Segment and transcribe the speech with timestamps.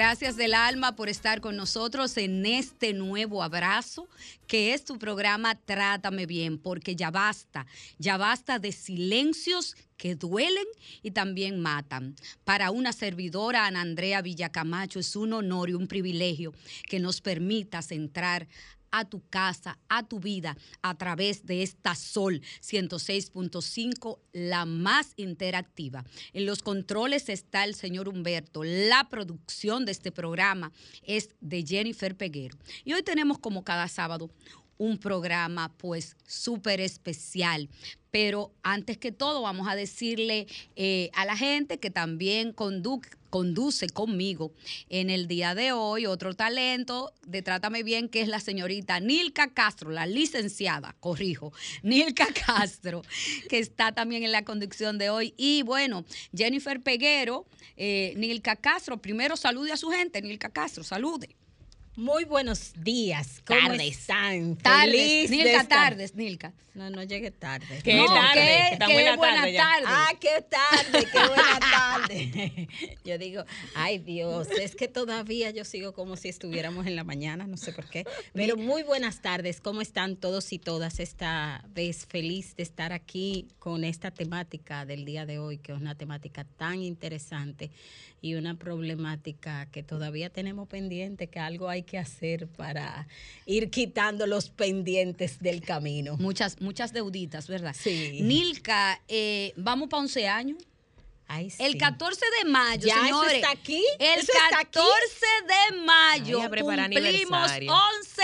[0.00, 4.08] Gracias del alma por estar con nosotros en este nuevo abrazo,
[4.46, 7.66] que es tu programa Trátame Bien, porque ya basta,
[7.98, 10.64] ya basta de silencios que duelen
[11.02, 12.16] y también matan.
[12.44, 16.54] Para una servidora, Ana Andrea Villacamacho, es un honor y un privilegio
[16.88, 18.48] que nos permitas entrar
[18.90, 26.04] a tu casa, a tu vida, a través de esta Sol 106.5, la más interactiva.
[26.32, 28.64] En los controles está el señor Humberto.
[28.64, 32.58] La producción de este programa es de Jennifer Peguero.
[32.84, 34.30] Y hoy tenemos como cada sábado
[34.78, 37.68] un programa pues súper especial.
[38.10, 43.88] Pero antes que todo vamos a decirle eh, a la gente que también condu- conduce
[43.88, 44.52] conmigo
[44.88, 49.54] en el día de hoy otro talento de Trátame Bien, que es la señorita Nilka
[49.54, 51.52] Castro, la licenciada, corrijo,
[51.82, 53.02] Nilka Castro,
[53.48, 55.34] que está también en la conducción de hoy.
[55.36, 56.04] Y bueno,
[56.36, 57.46] Jennifer Peguero,
[57.76, 61.36] eh, Nilka Castro, primero salude a su gente, Nilka Castro, salude.
[61.96, 63.42] Muy buenos días.
[63.44, 63.98] ¿Cómo Tardes.
[63.98, 64.56] están?
[64.56, 66.52] Tardes, Nilka, tardes, Nilka.
[66.72, 67.80] No, no llegué tarde.
[67.82, 68.40] ¿Qué no, tarde?
[68.70, 69.84] ¿qué- qué buena buena tarde tarde?
[69.86, 72.68] Ah, qué tarde, qué buena tarde.
[73.04, 77.46] Yo digo, ay Dios, es que todavía yo sigo como si estuviéramos en la mañana,
[77.48, 78.04] no sé por qué.
[78.34, 82.06] Pero muy buenas tardes, ¿cómo están todos y todas esta vez?
[82.06, 86.44] Feliz de estar aquí con esta temática del día de hoy, que es una temática
[86.56, 87.72] tan interesante
[88.22, 93.06] y una problemática que todavía tenemos pendiente, que algo hay que hacer para
[93.46, 96.16] ir quitando los pendientes del camino.
[96.18, 97.74] Muchas, muchas deuditas, ¿verdad?
[97.78, 98.20] Sí.
[98.22, 100.58] Nilka, eh, vamos para 11 años.
[101.32, 101.78] Ay, El sí.
[101.78, 103.34] 14 de mayo, ¿Ya eso señores.
[103.34, 103.84] está aquí?
[104.00, 104.70] El ¿Eso está aquí?
[104.72, 105.26] 14
[105.70, 107.72] de mayo Ay, cumplimos aniversario.
[107.72, 108.22] 11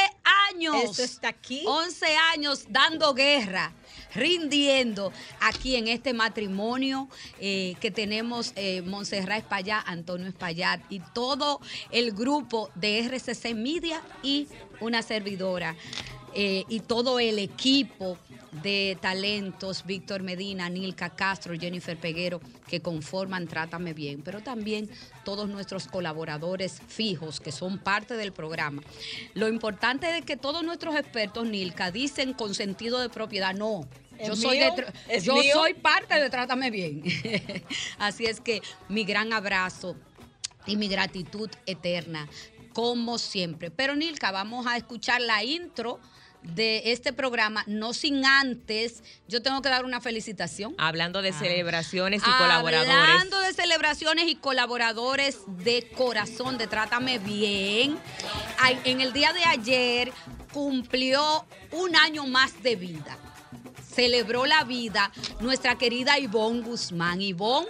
[0.51, 0.77] años.
[0.91, 1.63] ¿Eso está aquí?
[1.67, 3.73] 11 años dando guerra,
[4.17, 7.09] rindiendo aquí en este matrimonio
[7.41, 11.61] eh, que tenemos eh, Montserrat Espaillat, Antonio Espaillat y todo
[11.91, 14.49] el grupo de RCC Media y
[14.81, 15.77] una servidora.
[16.39, 18.19] eh, y todo el equipo
[18.63, 24.91] de talentos, Víctor Medina, Nilka Castro, Jennifer Peguero, que conforman Trátame Bien, pero también
[25.25, 28.83] todos nuestros colaboradores fijos que son parte del programa.
[29.33, 33.89] Lo importante es que todos nuestros expertos, Nilka, dicen con sentido de propiedad, no.
[34.19, 34.61] ¿Es Yo, soy,
[35.23, 35.55] yo mío?
[35.55, 37.03] soy parte de Trátame Bien.
[37.99, 39.97] Así es que mi gran abrazo
[40.67, 42.29] y mi gratitud eterna,
[42.73, 43.71] como siempre.
[43.71, 46.01] Pero Nilka, vamos a escuchar la intro
[46.55, 50.75] de este programa, no sin antes, yo tengo que dar una felicitación.
[50.79, 52.95] Hablando de celebraciones y colaboradores.
[52.95, 57.99] Hablando de celebraciones y colaboradores de corazón, de Trátame Bien.
[58.59, 60.13] Ay, En el día de ayer
[60.53, 63.19] cumplió un año más de vida.
[63.97, 65.11] Celebró la vida
[65.41, 67.23] nuestra querida Ivonne Guzmán.
[67.23, 67.67] Ivonne,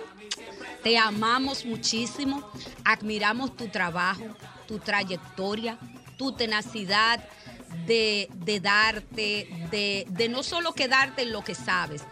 [0.83, 2.51] te amamos muchísimo,
[2.85, 4.25] admiramos tu trabajo,
[4.67, 5.79] tu trayectoria,
[6.19, 7.25] tu tenacidad
[7.87, 12.03] de, de darte, de, de no solo quedarte en lo que sabes,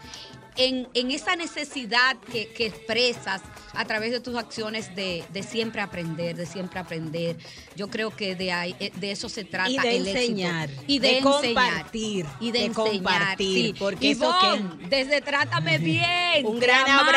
[0.57, 3.41] en, en esa necesidad que, que expresas
[3.73, 7.35] a través de tus acciones de, de siempre aprender, de siempre aprender.
[7.75, 10.19] Yo creo que de, ahí, eh, de eso se trata Y de el éxito.
[10.19, 11.43] enseñar, y de, de enseñar.
[11.43, 13.75] compartir, y de, de enseñar, compartir, sí.
[13.77, 17.07] porque eso Ivonne, desde Trátame Bien, Un gran amamos,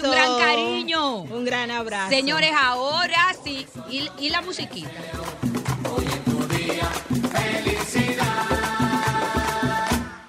[0.00, 0.04] abrazo.
[0.04, 1.16] un gran cariño.
[1.22, 2.10] Un gran abrazo.
[2.10, 4.90] Señores, ahora sí, y, y la musiquita.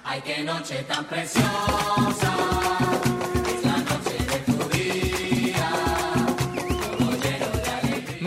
[0.04, 1.47] Ay, qué noche tan preciosa.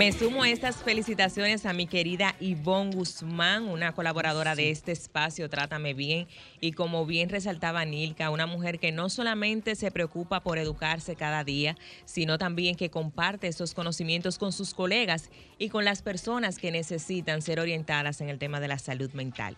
[0.02, 5.48] Me sumo a estas felicitaciones a mi querida Ivonne Guzmán, una colaboradora de este espacio
[5.48, 6.28] Trátame Bien.
[6.60, 11.44] Y como bien resaltaba Nilka, una mujer que no solamente se preocupa por educarse cada
[11.44, 16.72] día, sino también que comparte esos conocimientos con sus colegas y con las personas que
[16.72, 19.56] necesitan ser orientadas en el tema de la salud mental.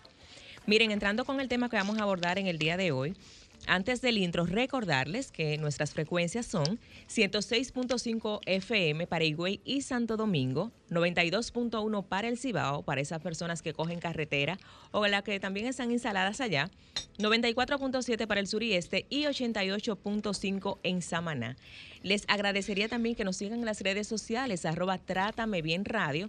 [0.66, 3.16] Miren, entrando con el tema que vamos a abordar en el día de hoy,
[3.66, 6.78] antes del intro, recordarles que nuestras frecuencias son
[7.08, 13.72] 106.5 FM para Higüey y Santo Domingo, 92.1 para el Cibao, para esas personas que
[13.72, 14.58] cogen carretera
[14.90, 16.70] o las que también están instaladas allá,
[17.18, 21.56] 94.7 para el sur y este y 88.5 en Samaná.
[22.02, 26.28] Les agradecería también que nos sigan en las redes sociales, arroba Trátame Bien Radio.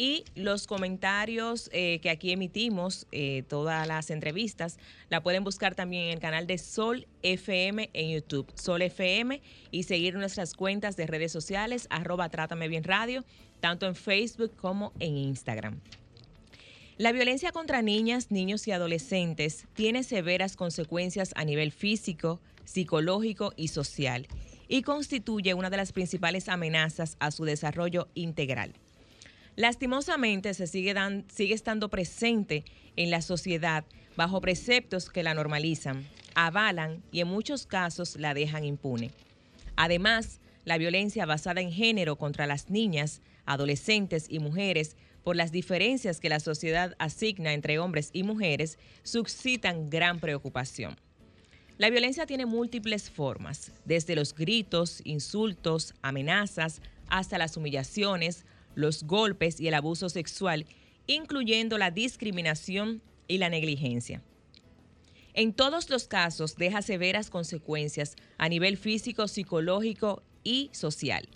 [0.00, 4.78] Y los comentarios eh, que aquí emitimos, eh, todas las entrevistas,
[5.10, 9.42] la pueden buscar también en el canal de Sol FM en YouTube, Sol FM,
[9.72, 13.24] y seguir nuestras cuentas de redes sociales, arroba Trátame Bien Radio,
[13.58, 15.80] tanto en Facebook como en Instagram.
[16.96, 23.66] La violencia contra niñas, niños y adolescentes tiene severas consecuencias a nivel físico, psicológico y
[23.66, 24.28] social,
[24.68, 28.74] y constituye una de las principales amenazas a su desarrollo integral.
[29.58, 30.94] Lastimosamente se sigue,
[31.34, 32.62] sigue estando presente
[32.94, 33.84] en la sociedad
[34.14, 36.06] bajo preceptos que la normalizan,
[36.36, 39.10] avalan y en muchos casos la dejan impune.
[39.74, 46.20] Además, la violencia basada en género contra las niñas, adolescentes y mujeres por las diferencias
[46.20, 50.96] que la sociedad asigna entre hombres y mujeres suscitan gran preocupación.
[51.78, 58.44] La violencia tiene múltiples formas, desde los gritos, insultos, amenazas, hasta las humillaciones,
[58.78, 60.64] los golpes y el abuso sexual,
[61.08, 64.22] incluyendo la discriminación y la negligencia.
[65.34, 71.28] En todos los casos deja severas consecuencias a nivel físico, psicológico y social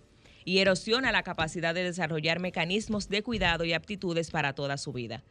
[0.44, 5.24] y erosiona la capacidad de desarrollar mecanismos de cuidado y aptitudes para toda su vida.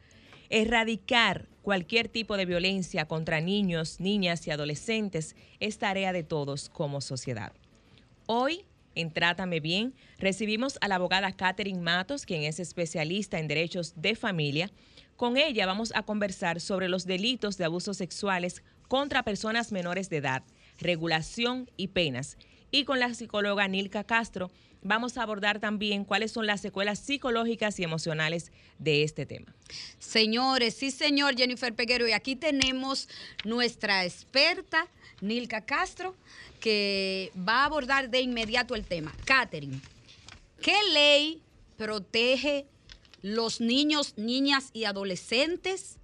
[0.50, 7.00] Erradicar cualquier tipo de violencia contra niños, niñas y adolescentes es tarea de todos como
[7.00, 7.52] sociedad.
[8.26, 13.94] Hoy, en Trátame Bien, recibimos a la abogada Catherine Matos, quien es especialista en derechos
[13.96, 14.70] de familia.
[15.16, 20.18] Con ella vamos a conversar sobre los delitos de abusos sexuales contra personas menores de
[20.18, 20.42] edad,
[20.78, 22.36] regulación y penas.
[22.70, 24.50] Y con la psicóloga Nilka Castro
[24.82, 29.54] vamos a abordar también cuáles son las secuelas psicológicas y emocionales de este tema.
[29.98, 32.08] Señores, sí, señor Jennifer Peguero.
[32.08, 33.08] Y aquí tenemos
[33.44, 34.88] nuestra experta,
[35.22, 36.14] Nilka Castro,
[36.60, 39.14] que va a abordar de inmediato el tema.
[39.24, 39.80] Catherine,
[40.60, 41.40] ¿qué ley
[41.76, 42.66] protege
[43.22, 45.96] los niños, niñas y adolescentes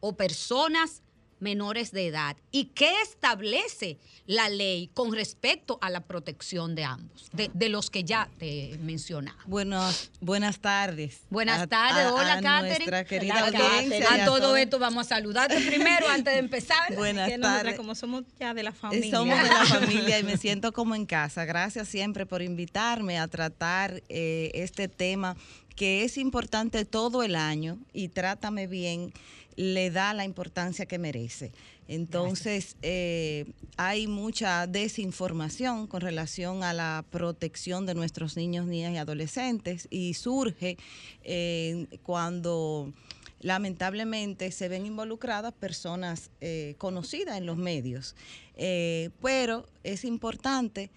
[0.00, 1.02] o personas
[1.40, 2.36] menores de edad?
[2.50, 7.90] ¿Y qué establece la ley con respecto a la protección de ambos, de, de los
[7.90, 9.38] que ya te mencionaba?
[9.46, 11.20] Buenos, buenas tardes.
[11.30, 12.68] Buenas A- tardes, hola a Catherine.
[12.78, 14.14] Nuestra querida audiencia.
[14.14, 16.94] A todo esto vamos a saludarte primero antes de empezar.
[16.96, 17.76] Buenas Que tardes.
[17.76, 19.10] como somos ya de la Eh, familia.
[19.16, 21.44] Somos de la familia y me siento como en casa.
[21.44, 25.36] Gracias siempre por invitarme a tratar eh, este tema
[25.74, 29.12] que es importante todo el año y Trátame Bien
[29.56, 31.52] le da la importancia que merece.
[31.88, 33.46] Entonces, eh,
[33.76, 40.14] hay mucha desinformación con relación a la protección de nuestros niños, niñas y adolescentes y
[40.14, 40.78] surge
[41.22, 42.92] eh, cuando
[43.40, 48.16] lamentablemente se ven involucradas personas eh, conocidas en los medios.
[48.56, 50.90] Pero es importante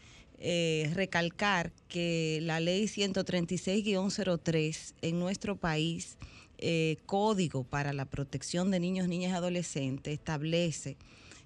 [0.93, 6.17] recalcar que la ley 136-03 en nuestro país,
[6.59, 10.97] eh, Código para la Protección de Niños, Niñas y Adolescentes, establece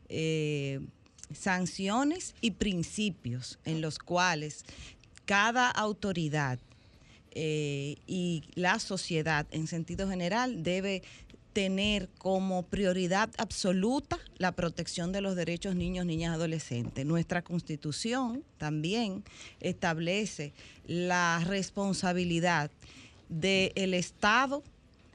[0.10, 0.79] eh,
[1.34, 4.65] sanciones y principios en los cuales
[5.25, 6.60] cada autoridad
[7.32, 11.01] eh, y la sociedad en sentido general debe
[11.53, 17.05] tener como prioridad absoluta la protección de los derechos niños, niñas adolescentes.
[17.05, 19.24] Nuestra constitución también
[19.60, 20.53] establece
[20.86, 22.72] la responsabilidad
[23.29, 24.63] del Estado,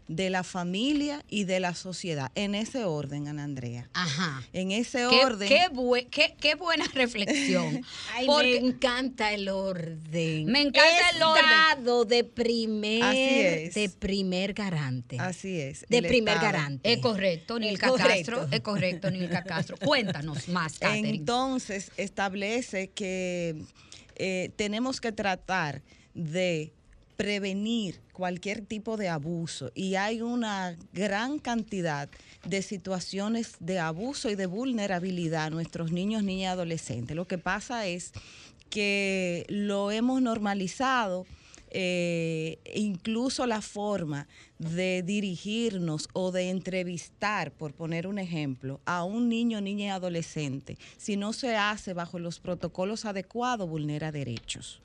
[0.09, 2.33] de la familia y de la sociedad.
[2.35, 3.91] En ese orden, Ana Andrea.
[3.93, 4.43] Ajá.
[4.55, 5.49] En ese Qué, orden.
[5.49, 5.69] qué
[6.11, 7.83] qué- qué buena reflexión.
[8.15, 10.47] Ay, Porque- me encanta el orden.
[10.47, 11.45] Me encanta el orden.
[11.45, 13.75] Estado de primer, Así es.
[13.75, 15.19] de primer garante.
[15.21, 15.85] Así es.
[15.89, 16.53] de primer Estado.
[16.53, 16.93] garante.
[16.93, 18.33] Es correcto, Nilka correcto.
[18.33, 18.49] Castro.
[18.51, 19.77] Es correcto, Nilka Castro.
[19.85, 21.11] Cuéntanos más, Catherine.
[21.11, 23.63] Entonces establece que
[24.17, 25.83] eh, tenemos que tratar
[26.15, 26.73] de
[27.19, 32.09] prevenir cualquier tipo de abuso y hay una gran cantidad
[32.45, 37.17] de situaciones de abuso y de vulnerabilidad a nuestros niños, niñas y adolescentes.
[37.17, 38.13] Lo que pasa es
[38.71, 41.27] que lo hemos normalizado
[41.71, 44.27] eh, incluso la forma
[44.59, 50.79] de dirigirnos o de entrevistar, por poner un ejemplo, a un niño, niña y adolescente,
[50.97, 54.81] si no se hace bajo los protocolos adecuados, vulnera derechos.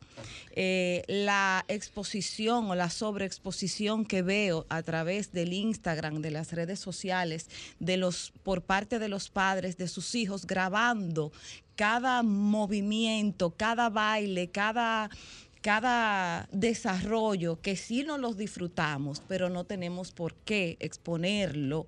[0.55, 6.79] Eh, la exposición o la sobreexposición que veo a través del Instagram, de las redes
[6.79, 7.47] sociales,
[7.79, 11.31] de los, por parte de los padres de sus hijos, grabando
[11.75, 15.09] cada movimiento, cada baile, cada
[15.63, 21.87] cada desarrollo que sí nos los disfrutamos, pero no tenemos por qué exponerlo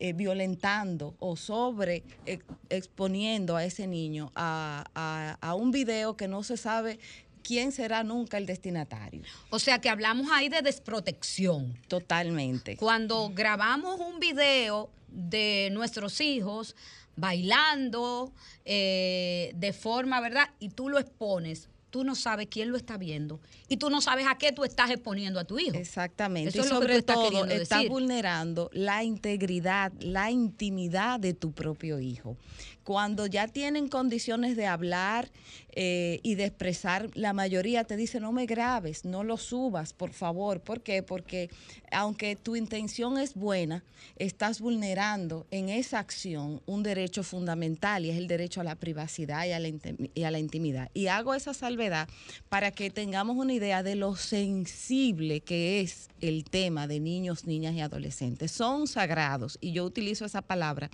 [0.00, 6.26] eh, violentando o sobre ex- exponiendo a ese niño a, a- a un video que
[6.26, 6.98] no se sabe
[7.44, 9.22] quién será nunca el destinatario.
[9.50, 11.78] O sea que hablamos ahí de desprotección.
[11.88, 12.76] Totalmente.
[12.76, 16.74] Cuando grabamos un video de nuestros hijos
[17.16, 18.32] bailando
[18.64, 20.48] eh, de forma, ¿verdad?
[20.58, 24.26] Y tú lo expones, tú no sabes quién lo está viendo y tú no sabes
[24.26, 25.76] a qué tú estás exponiendo a tu hijo.
[25.76, 26.48] Exactamente.
[26.48, 31.20] Eso y es lo que tú sobre estás todo estás vulnerando la integridad, la intimidad
[31.20, 32.38] de tu propio hijo.
[32.84, 35.30] Cuando ya tienen condiciones de hablar
[35.74, 40.12] eh, y de expresar, la mayoría te dice no me grabes, no lo subas, por
[40.12, 40.60] favor.
[40.60, 41.02] ¿Por qué?
[41.02, 41.48] Porque
[41.90, 43.84] aunque tu intención es buena,
[44.16, 49.46] estás vulnerando en esa acción un derecho fundamental y es el derecho a la privacidad
[49.46, 50.90] y a la, intim- y a la intimidad.
[50.92, 52.08] Y hago esa salvedad
[52.48, 57.74] para que tengamos una idea de lo sensible que es el tema de niños, niñas
[57.74, 58.50] y adolescentes.
[58.52, 60.90] Son sagrados y yo utilizo esa palabra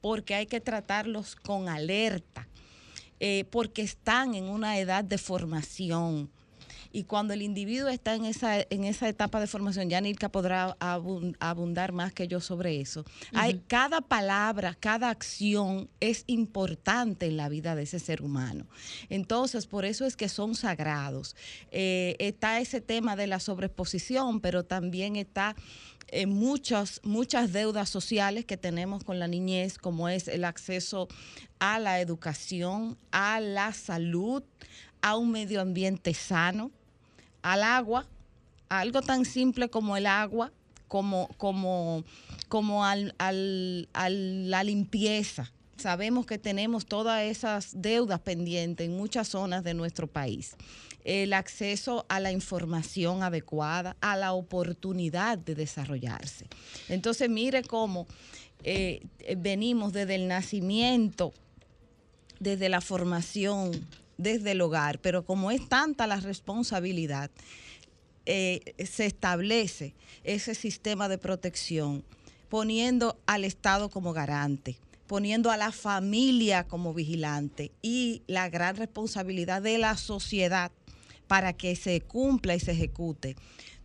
[0.00, 2.48] porque hay que tratarlos con alerta,
[3.20, 6.30] eh, porque están en una edad de formación.
[6.90, 10.74] Y cuando el individuo está en esa, en esa etapa de formación, ya Nilka podrá
[10.78, 13.04] abun- abundar más que yo sobre eso.
[13.34, 18.66] Hay, cada palabra, cada acción es importante en la vida de ese ser humano.
[19.10, 21.36] Entonces, por eso es que son sagrados.
[21.70, 25.56] Eh, está ese tema de la sobreexposición, pero también está
[26.08, 31.08] eh, muchas, muchas deudas sociales que tenemos con la niñez, como es el acceso
[31.58, 34.42] a la educación, a la salud,
[35.02, 36.70] a un medio ambiente sano,
[37.42, 38.06] al agua,
[38.68, 40.52] algo tan simple como el agua,
[40.88, 42.04] como, como,
[42.48, 45.52] como al, al- a la limpieza.
[45.76, 50.56] Sabemos que tenemos todas esas deudas pendientes en muchas zonas de nuestro país.
[51.04, 56.46] El acceso a la información adecuada, a la oportunidad de desarrollarse.
[56.88, 58.06] Entonces, mire cómo
[58.62, 61.32] eh, venimos desde el nacimiento
[62.40, 63.72] desde la formación,
[64.16, 67.30] desde el hogar, pero como es tanta la responsabilidad,
[68.26, 72.04] eh, se establece ese sistema de protección
[72.48, 79.62] poniendo al Estado como garante, poniendo a la familia como vigilante y la gran responsabilidad
[79.62, 80.72] de la sociedad
[81.28, 83.36] para que se cumpla y se ejecute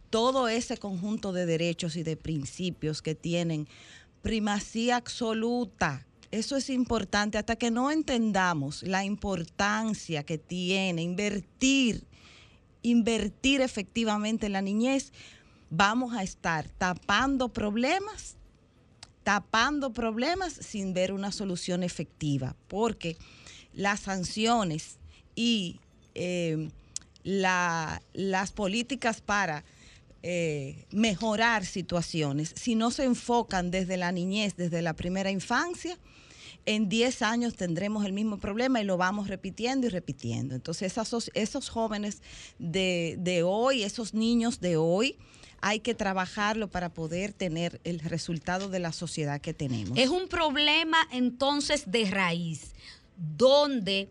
[0.09, 3.67] todo ese conjunto de derechos y de principios que tienen
[4.21, 6.05] primacía absoluta.
[6.29, 12.07] Eso es importante hasta que no entendamos la importancia que tiene invertir,
[12.83, 15.13] invertir efectivamente en la niñez,
[15.69, 18.37] vamos a estar tapando problemas,
[19.23, 23.17] tapando problemas sin ver una solución efectiva, porque
[23.73, 24.99] las sanciones
[25.35, 25.79] y
[26.13, 26.69] eh,
[27.23, 29.63] la- las políticas para
[30.25, 35.97] eh, mejorar situaciones, si no se enfocan desde la niñez, desde la primera infancia,
[36.65, 40.55] en 10 años tendremos el mismo problema y lo vamos repitiendo y repitiendo.
[40.55, 42.21] Entonces, esos, esos jóvenes
[42.57, 45.17] de, de hoy, esos niños de hoy,
[45.59, 49.97] hay que trabajarlo para poder tener el resultado de la sociedad que tenemos.
[49.97, 52.73] Es un problema entonces de raíz,
[53.17, 54.09] donde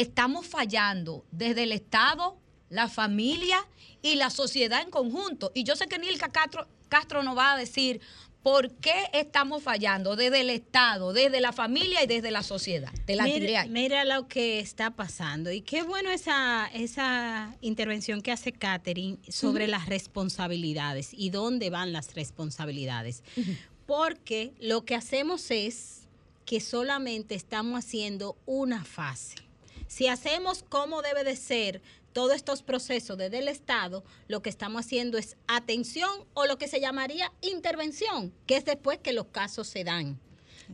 [0.00, 2.36] estamos fallando desde el Estado,
[2.68, 3.66] la familia
[4.02, 5.52] y la sociedad en conjunto.
[5.54, 8.00] Y yo sé que Nilka Castro, Castro nos va a decir
[8.42, 12.90] por qué estamos fallando desde el Estado, desde la familia y desde la sociedad.
[13.04, 13.68] Te la tiré Mira, ahí.
[13.68, 15.52] mira lo que está pasando.
[15.52, 21.92] Y qué bueno esa, esa intervención que hace Catherine sobre las responsabilidades y dónde van
[21.92, 23.22] las responsabilidades.
[23.86, 26.08] Porque lo que hacemos es
[26.46, 29.49] que solamente estamos haciendo una fase.
[29.90, 31.82] Si hacemos como debe de ser
[32.12, 36.68] todos estos procesos desde el Estado, lo que estamos haciendo es atención o lo que
[36.68, 40.20] se llamaría intervención, que es después que los casos se dan.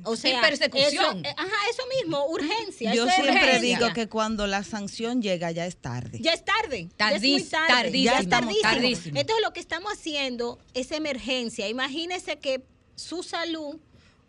[0.04, 1.24] O persecución.
[1.24, 2.94] eso- ajá, eso mismo, urgencia.
[2.94, 3.60] Yo siempre urgencia.
[3.78, 6.18] digo que cuando la sanción llega ya es tarde.
[6.20, 6.90] Ya es tarde.
[6.98, 7.66] ya es tarde.
[7.68, 8.62] tardísimo, Ya es tardísimo.
[8.70, 9.18] tardísimo.
[9.18, 11.66] Entonces lo que estamos haciendo es emergencia.
[11.68, 12.62] Imagínese que
[12.96, 13.76] su salud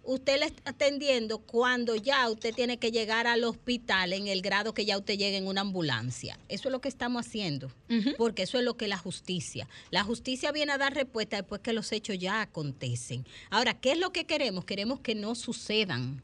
[0.08, 4.74] usted le está atendiendo cuando ya usted tiene que llegar al hospital en el grado
[4.74, 6.40] que ya usted llegue en una ambulancia.
[6.48, 7.70] Eso es lo que estamos haciendo,
[8.18, 9.68] porque eso es lo que es la justicia.
[9.92, 13.26] La justicia viene a dar respuesta después que los hechos ya acontecen.
[13.50, 14.64] Ahora, ¿qué es lo que queremos?
[14.64, 16.24] Queremos que no sucedan.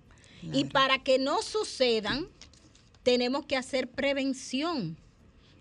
[0.53, 2.29] Y para que no sucedan,
[3.03, 4.97] tenemos que hacer prevención.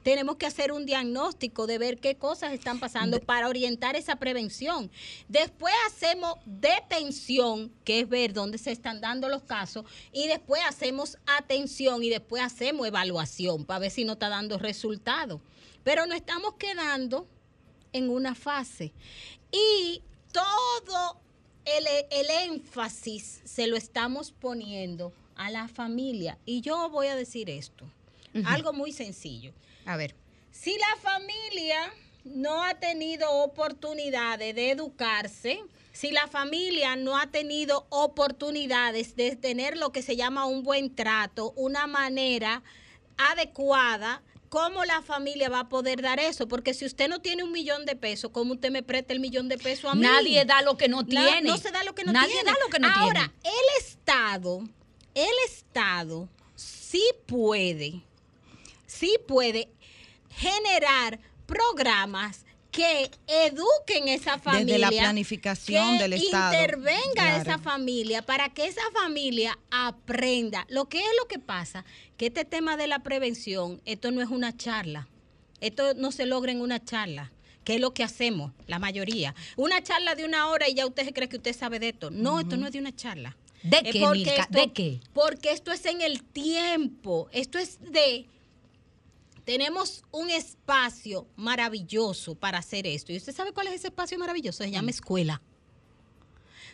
[0.02, 4.90] Tenemos que hacer un diagnóstico de ver qué cosas están pasando para orientar esa prevención.
[5.28, 11.18] Después hacemos detención, que es ver dónde se están dando los casos, y después hacemos
[11.26, 15.40] atención y después hacemos evaluación para ver si no está dando resultados.
[15.84, 17.26] Pero no estamos quedando
[17.92, 18.92] en una fase.
[19.50, 21.20] Y todo
[21.64, 26.38] el, el énfasis se lo estamos poniendo a la familia.
[26.44, 27.86] Y yo voy a decir esto,
[28.46, 29.52] algo muy sencillo.
[29.86, 30.14] A ver.
[30.50, 31.92] Si la familia
[32.24, 35.60] no ha tenido oportunidades de educarse,
[35.92, 40.94] si la familia no ha tenido oportunidades de tener lo que se llama un buen
[40.94, 42.62] trato, una manera
[43.18, 46.48] adecuada, ¿cómo la familia va a poder dar eso?
[46.48, 49.48] Porque si usted no tiene un millón de pesos, ¿cómo usted me presta el millón
[49.48, 50.02] de pesos a mí?
[50.02, 51.42] Nadie da lo que no tiene.
[51.42, 52.50] No se da lo que no Nadie tiene.
[52.50, 53.56] da lo que no Ahora, tiene.
[53.58, 54.60] el Estado,
[55.14, 58.02] el Estado sí puede,
[59.02, 59.68] sí puede
[60.30, 64.64] generar programas que eduquen esa familia.
[64.64, 66.54] Desde la planificación que del Estado.
[66.54, 67.42] intervenga Claro.
[67.42, 70.64] esa familia para que esa familia aprenda.
[70.70, 71.84] Lo que es lo que pasa,
[72.16, 75.08] que este tema de la prevención, esto no es una charla.
[75.60, 77.32] Esto no se logra en una charla.
[77.64, 79.36] que es lo que hacemos, la mayoría.
[79.56, 82.10] Una charla de una hora y ya usted cree que usted sabe de esto.
[82.10, 83.36] No, esto no es de una charla.
[83.62, 85.00] ¿De qué, esto- ¿De qué?
[85.12, 87.28] Porque esto es en el tiempo.
[87.30, 88.26] Esto es de
[89.44, 93.12] tenemos un espacio maravilloso para hacer esto.
[93.12, 94.62] ¿Y usted sabe cuál es ese espacio maravilloso?
[94.62, 95.42] Se llama escuela.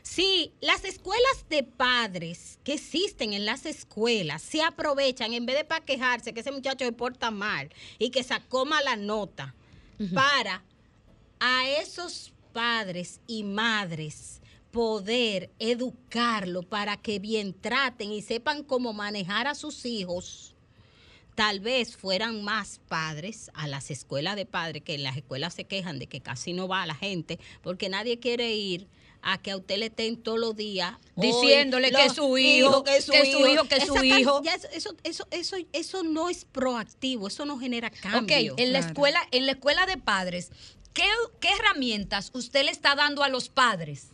[0.03, 5.65] Sí, las escuelas de padres que existen en las escuelas se aprovechan en vez de
[5.65, 9.55] para quejarse que ese muchacho se porta mal y que sacó mala nota
[10.15, 10.63] para
[11.41, 19.47] a esos padres y madres poder educarlo para que bien traten y sepan cómo manejar
[19.47, 20.55] a sus hijos
[21.39, 25.63] tal vez fueran más padres a las escuelas de padres, que en las escuelas se
[25.63, 28.89] quejan de que casi no va la gente, porque nadie quiere ir
[29.23, 33.05] a que a usted le estén todos los días Diciéndole que su hijo, que es
[33.05, 34.43] su hijo, que su hijo.
[34.73, 38.57] eso, eso, eso, eso, no es proactivo, eso no genera cambio.
[38.59, 40.51] En la escuela, en la escuela de padres,
[40.93, 41.07] ¿qué,
[41.39, 44.09] qué herramientas usted le está dando a los padres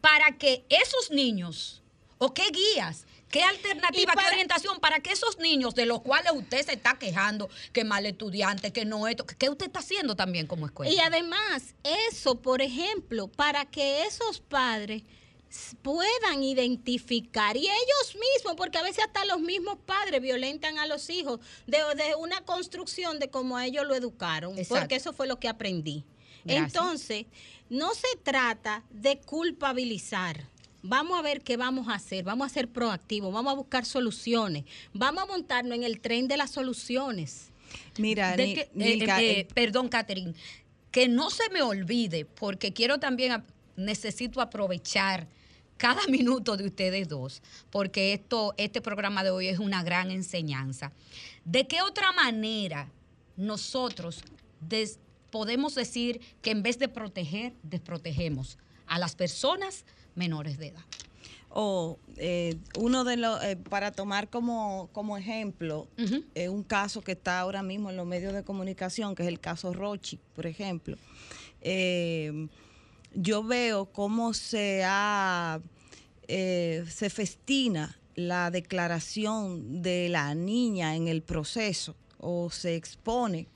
[0.00, 1.82] para que esos niños,
[2.16, 3.04] o qué guías,
[3.38, 6.98] qué alternativa, para- qué orientación para que esos niños de los cuales usted se está
[6.98, 10.92] quejando, que mal estudiante, que no esto, ¿qué usted está haciendo también como escuela?
[10.92, 11.74] Y además,
[12.08, 15.02] eso, por ejemplo, para que esos padres
[15.82, 21.08] puedan identificar y ellos mismos, porque a veces hasta los mismos padres violentan a los
[21.08, 24.80] hijos de, de una construcción de cómo a ellos lo educaron, Exacto.
[24.82, 26.04] porque eso fue lo que aprendí.
[26.44, 26.66] Gracias.
[26.74, 27.26] Entonces,
[27.70, 30.48] no se trata de culpabilizar.
[30.88, 34.64] Vamos a ver qué vamos a hacer, vamos a ser proactivos, vamos a buscar soluciones,
[34.92, 37.50] vamos a montarnos en el tren de las soluciones.
[37.98, 40.34] Mira, De Ni- eh, eh, eh, perdón, Catherine,
[40.90, 43.42] que no se me olvide, porque quiero también,
[43.76, 45.26] necesito aprovechar
[45.76, 50.92] cada minuto de ustedes dos, porque esto, este programa de hoy es una gran enseñanza.
[51.44, 52.88] ¿De qué otra manera
[53.36, 54.22] nosotros
[54.60, 54.98] des-
[55.30, 59.84] podemos decir que en vez de proteger, desprotegemos a las personas
[60.16, 60.84] menores de edad?
[61.50, 65.86] O eh, uno de los, eh, para tomar como, como ejemplo,
[66.34, 69.40] eh, un caso que está ahora mismo en los medios de comunicación, que es el
[69.40, 70.96] caso Rochi, por ejemplo.
[71.62, 72.48] Eh,
[73.14, 75.60] yo veo cómo se ha,
[76.28, 83.46] se festina la declaración de la niña en el proceso o se expone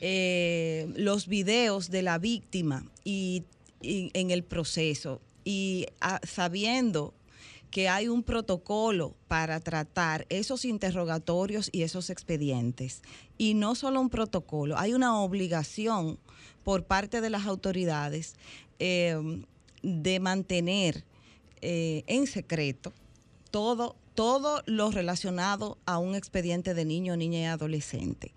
[0.00, 3.44] eh, los videos de la víctima y,
[3.80, 7.14] y en el proceso y ah, sabiendo
[7.70, 13.02] que hay un protocolo para tratar esos interrogatorios y esos expedientes.
[13.38, 16.18] Y no solo un protocolo, hay una obligación
[16.64, 18.34] por parte de las autoridades
[18.78, 19.16] eh,
[19.82, 21.04] de mantener
[21.62, 22.92] eh, en secreto
[23.52, 28.34] todo, todo lo relacionado a un expediente de niño, niña y adolescente.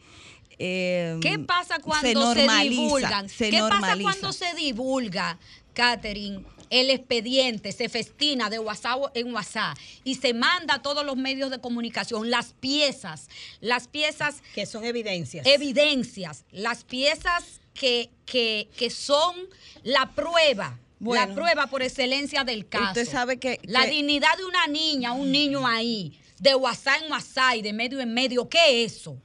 [0.59, 3.27] Eh, ¿Qué pasa cuando se divulgan?
[3.27, 5.37] se ¿Qué pasa cuando se divulga,
[5.75, 6.43] Catherine?
[6.71, 11.51] El expediente se festina de WhatsApp en WhatsApp y se manda a todos los medios
[11.51, 13.27] de comunicación las piezas,
[13.61, 15.45] las piezas Que son evidencias.
[15.45, 19.35] evidencias, las piezas que, que, que son
[19.83, 20.79] la prueba.
[20.97, 21.27] Bueno.
[21.27, 22.85] la prueba por excelencia del caso.
[23.01, 27.11] Usted sabe que- La que- dignidad de una niña, un niño ahí, de WhatsApp en
[27.11, 29.21] WhatsApp y de medio en medio, ¿qué es eso?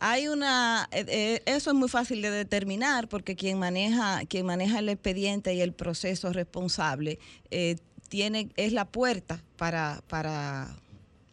[0.00, 4.78] Hay una, eh, eh, eso es muy fácil de determinar porque quien maneja, quien maneja
[4.78, 7.18] el expediente y el proceso responsable
[7.50, 7.76] eh,
[8.08, 10.68] tiene, es la puerta para, para,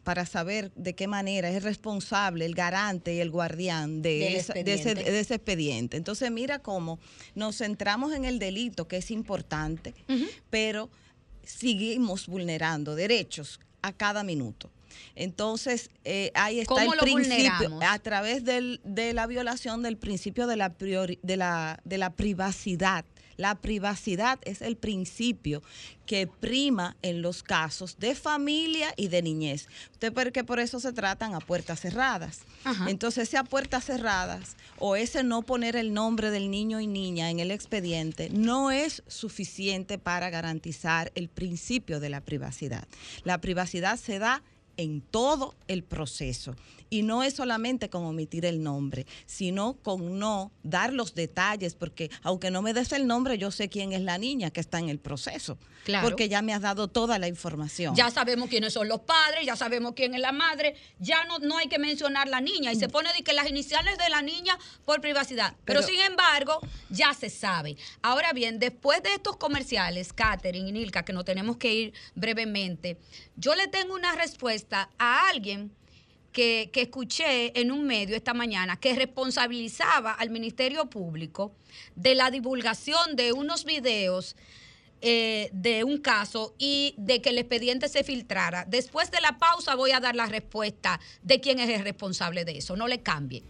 [0.03, 4.73] para saber de qué manera es responsable el garante y el guardián de, esa- de
[4.73, 5.95] ese, de ese expediente.
[5.97, 6.99] Entonces mira cómo
[7.35, 9.93] nos centramos en el delito, que es importante,
[10.49, 10.89] pero
[11.43, 14.71] seguimos vulnerando derechos a cada minuto.
[15.15, 17.83] Entonces, eh, ahí está ¿Cómo el lo principio, vulneramos?
[17.87, 22.11] a través del- de la violación del principio de la, priori- de, la, de la
[22.11, 23.05] privacidad.
[23.37, 25.61] La privacidad es el principio
[26.05, 29.67] que prima en los casos de familia y de niñez.
[29.91, 32.39] Usted ve que por eso se tratan a puertas cerradas.
[32.63, 32.89] Ajá.
[32.89, 37.29] Entonces, ese a puertas cerradas o ese no poner el nombre del niño y niña
[37.29, 42.87] en el expediente no es suficiente para garantizar el principio de la privacidad.
[43.25, 44.43] La privacidad se da
[44.77, 46.55] en todo el proceso.
[46.89, 52.09] Y no es solamente con omitir el nombre, sino con no dar los detalles, porque
[52.21, 54.89] aunque no me des el nombre, yo sé quién es la niña que está en
[54.89, 55.57] el proceso.
[55.83, 56.07] Claro.
[56.07, 57.95] Porque ya me has dado toda la información.
[57.95, 61.57] Ya sabemos quiénes son los padres, ya sabemos quién es la madre, ya no, no
[61.57, 64.57] hay que mencionar la niña y se pone de que las iniciales de la niña
[64.83, 65.55] por privacidad.
[65.63, 67.77] Pero, Pero- sin embargo, ya se sabe.
[68.01, 72.97] Ahora bien, después de estos comerciales, Catherine y Nilka, que nos tenemos que ir brevemente,
[73.35, 75.71] yo le tengo una respuesta a alguien
[76.35, 81.55] que, escuché en un medio esta mañana que responsabilizaba al Ministerio Público
[81.95, 84.35] de la divulgación de unos videos
[85.01, 88.65] eh, de un caso y de que el expediente se filtrara.
[88.67, 92.57] Después de la pausa voy a dar la respuesta de quién es el responsable de
[92.57, 92.75] eso.
[92.75, 93.43] No le cambie.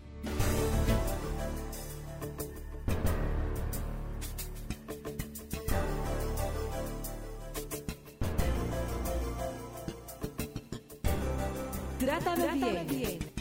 [12.36, 13.35] Trátame bien.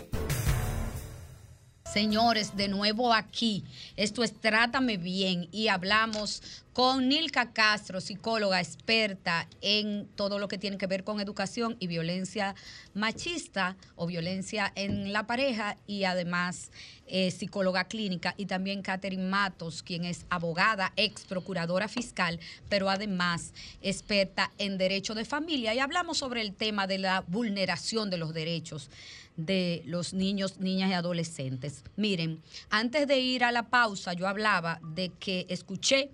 [1.94, 3.62] Señores, de nuevo aquí.
[3.96, 10.58] Esto es Trátame Bien y hablamos con Nilka Castro, psicóloga experta en todo lo que
[10.58, 12.56] tiene que ver con educación y violencia
[12.94, 16.72] machista o violencia en la pareja y además
[17.06, 23.52] eh, psicóloga clínica y también Catherine Matos, quien es abogada, ex procuradora fiscal, pero además
[23.82, 28.34] experta en derecho de familia y hablamos sobre el tema de la vulneración de los
[28.34, 28.90] derechos
[29.36, 31.82] de los niños, niñas y adolescentes.
[31.96, 36.10] Miren, antes de ir a la pausa, yo hablaba de que escuché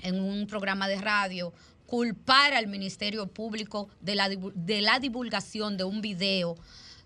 [0.00, 1.52] en un programa de radio
[1.86, 6.56] culpar al Ministerio Público de la, de la divulgación de un video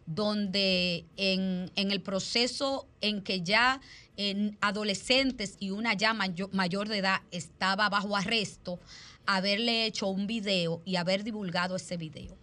[0.06, 3.80] donde en, en el proceso en que ya
[4.16, 8.80] en adolescentes y una ya mayo- mayor de edad estaba bajo arresto,
[9.26, 12.39] haberle hecho un video y haber divulgado ese video.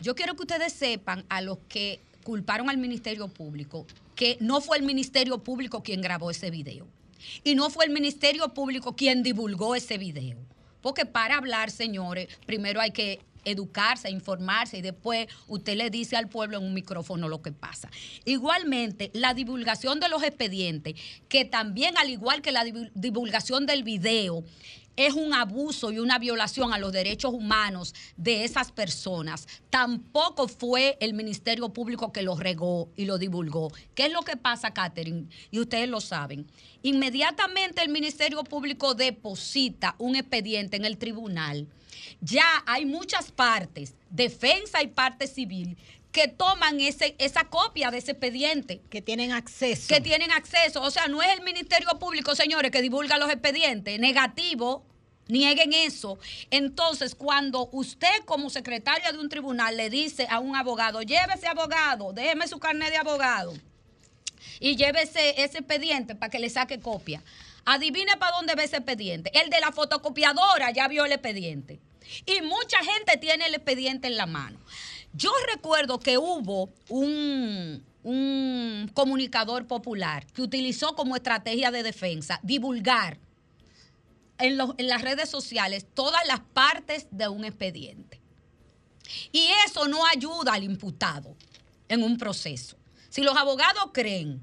[0.00, 4.76] Yo quiero que ustedes sepan a los que culparon al Ministerio Público que no fue
[4.78, 6.86] el Ministerio Público quien grabó ese video
[7.44, 10.38] y no fue el Ministerio Público quien divulgó ese video.
[10.82, 16.28] Porque para hablar, señores, primero hay que educarse, informarse y después usted le dice al
[16.28, 17.90] pueblo en un micrófono lo que pasa.
[18.26, 20.94] Igualmente, la divulgación de los expedientes,
[21.28, 24.44] que también al igual que la divu- divulgación del video,
[25.06, 29.46] es un abuso y una violación a los derechos humanos de esas personas.
[29.70, 33.72] Tampoco fue el Ministerio Público que lo regó y lo divulgó.
[33.94, 35.28] ¿Qué es lo que pasa, Catherine?
[35.50, 36.46] Y ustedes lo saben.
[36.82, 41.68] Inmediatamente el Ministerio Público deposita un expediente en el tribunal.
[42.20, 45.76] Ya hay muchas partes, defensa y parte civil,
[46.12, 48.82] que toman ese, esa copia de ese expediente.
[48.90, 49.88] Que tienen acceso.
[49.88, 50.82] Que tienen acceso.
[50.82, 53.98] O sea, no es el Ministerio Público, señores, que divulga los expedientes.
[54.00, 54.84] Negativo.
[55.30, 56.18] Nieguen eso.
[56.50, 62.12] Entonces, cuando usted como secretaria de un tribunal le dice a un abogado, llévese abogado,
[62.12, 63.54] déjeme su carnet de abogado
[64.60, 67.22] y llévese ese expediente para que le saque copia.
[67.64, 69.30] Adivine para dónde ve ese expediente.
[69.38, 71.80] El de la fotocopiadora ya vio el expediente.
[72.26, 74.58] Y mucha gente tiene el expediente en la mano.
[75.12, 83.18] Yo recuerdo que hubo un, un comunicador popular que utilizó como estrategia de defensa divulgar
[84.40, 88.20] en, las redes sociales todas las partes de un expediente.
[89.32, 91.36] Y eso no ayuda al imputado
[91.88, 92.76] en un proceso.
[93.08, 94.40] Si los abogados creen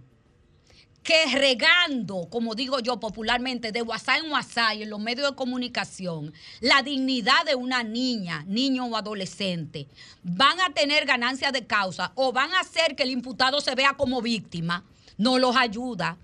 [1.07, 5.35] que regando, como digo yo popularmente, de WhatsApp en WhatsApp y en los medios de
[5.37, 9.87] comunicación, la dignidad de una niña, niño o adolescente,
[10.21, 13.93] van a tener ganancia de causa o van a hacer que el imputado se vea
[13.93, 14.83] como víctima,
[15.17, 16.17] no los ayuda.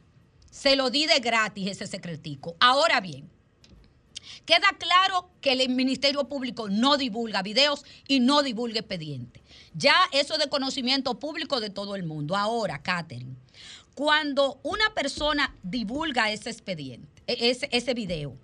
[0.52, 2.58] Se lo di de gratis ese secretico.
[2.60, 3.33] Ahora bien,
[4.46, 9.42] queda claro que el Ministerio Público no divulga videos y no divulga expedientes.
[9.74, 12.36] Ya eso es de conocimiento público de todo el mundo.
[12.36, 13.36] Ahora, Catherine,
[13.96, 18.38] cuando una persona divulga ese expediente, e- ese, ese video,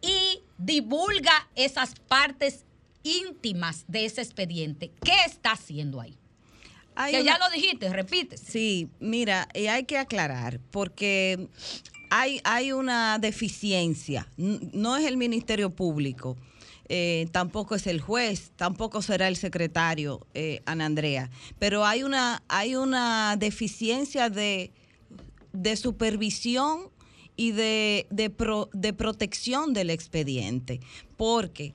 [0.00, 2.64] y divulga esas partes
[3.04, 6.16] íntimas de ese expediente, ¿qué está haciendo ahí?
[6.94, 8.36] Hay que ya lo dijiste, repite.
[8.36, 11.48] Sí, mira, y hay que aclarar, porque
[12.14, 14.28] hay, hay una deficiencia.
[14.36, 16.36] No es el Ministerio Público,
[16.90, 22.42] eh, tampoco es el juez, tampoco será el secretario, eh, Ana Andrea, pero hay una,
[22.48, 24.72] hay una deficiencia de,
[25.54, 26.90] de supervisión
[27.34, 30.80] y de, de protección del expediente,
[31.16, 31.72] porque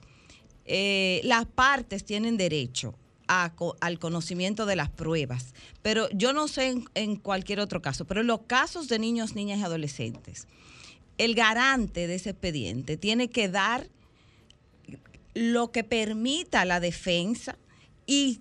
[0.66, 2.94] eh, las partes tienen derecho
[3.28, 8.26] al conocimiento de las pruebas, pero yo no sé en, cualquier otro caso, pero en
[8.26, 10.48] los casos de niños, niñas y adolescentes,
[11.18, 13.88] el garante de ese expediente tiene que dar
[15.34, 17.58] lo que permita la defensa
[18.06, 18.40] y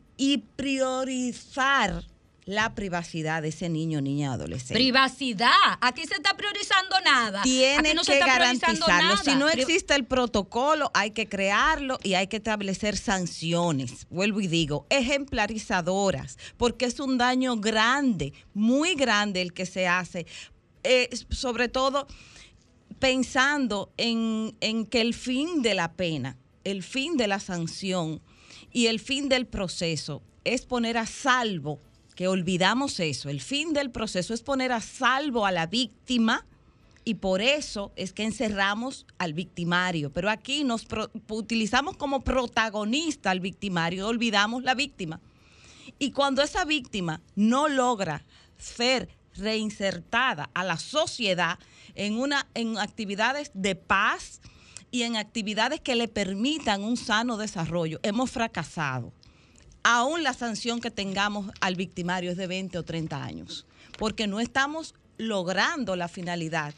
[0.56, 2.04] priorizar
[2.48, 4.76] la privacidad de ese niño, niña, adolescente.
[4.76, 5.52] Privacidad.
[5.82, 7.42] Aquí se está priorizando nada.
[7.42, 8.88] Tiene no se que garantizarlo.
[8.88, 9.18] nada.
[9.18, 14.08] Si no existe el protocolo, hay que crearlo y hay que establecer sanciones.
[14.10, 20.26] Vuelvo y digo, ejemplarizadoras, porque es un daño grande, muy grande el que se hace.
[20.86, 22.08] Eh, sobre todo
[22.98, 28.22] pensando en, en que el fin de la pena, el fin de la sanción
[28.72, 31.82] y el fin del proceso es poner a salvo,
[32.18, 36.44] que olvidamos eso, el fin del proceso es poner a salvo a la víctima
[37.06, 40.12] y por eso es que encerramos al victimario.
[40.12, 40.88] Pero aquí nos
[41.30, 45.22] utilizamos como protagonista al victimario, olvidamos la víctima.
[46.00, 48.26] Y cuando esa víctima no logra
[48.58, 51.60] ser reinsertada a la sociedad
[51.94, 54.42] en, una, en actividades de paz
[54.90, 59.14] y en actividades que le permitan un sano desarrollo, hemos fracasado.
[59.90, 63.66] Aún la sanción que tengamos al victimario es de 20 o 30 años,
[63.98, 66.74] porque no estamos logrando la finalidad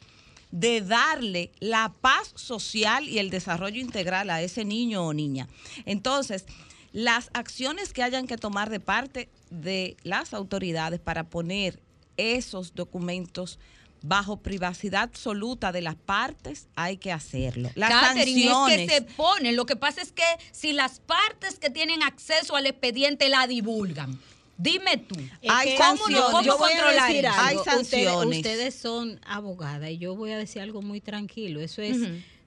[0.51, 5.47] de darle la paz social y el desarrollo integral a ese niño o niña.
[5.85, 6.45] Entonces,
[6.91, 11.79] las acciones que hayan que tomar de parte de las autoridades para poner
[12.15, 13.57] esos documentos
[14.01, 17.69] bajo privacidad absoluta de las partes, hay que hacerlo.
[17.75, 18.79] Las Catherine, sanciones.
[18.79, 19.55] es que se ponen.
[19.55, 24.19] Lo que pasa es que si las partes que tienen acceso al expediente la divulgan,
[24.57, 25.15] dime tú.
[25.49, 26.21] Hay sanciones.
[26.21, 27.41] ¿cómo yo voy a decir algo.
[27.41, 28.37] Hay Ustedes- sanciones.
[28.37, 31.59] Ustedes, son abogadas y yo voy a decir algo muy tranquilo.
[31.59, 31.97] Eso es,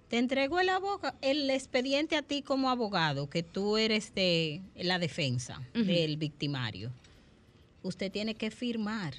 [0.08, 4.98] te entrego el, aboga- el expediente a ti como abogado, que tú eres de la
[4.98, 6.90] defensa del victimario.
[7.82, 9.14] Usted tiene que firmar.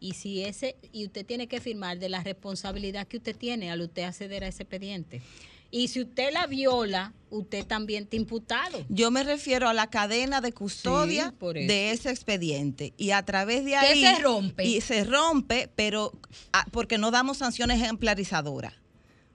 [0.00, 3.80] Y si ese y usted tiene que firmar de la responsabilidad que usted tiene al
[3.80, 5.22] usted acceder a ese expediente.
[5.70, 8.84] Y si usted la viola, usted también está imputado.
[8.88, 13.64] Yo me refiero a la cadena de custodia Sí, de ese expediente y a través
[13.64, 14.64] de Que ahí se rompe.
[14.64, 16.12] y se rompe, pero
[16.52, 18.74] ah, porque no damos sanciones ejemplarizadoras.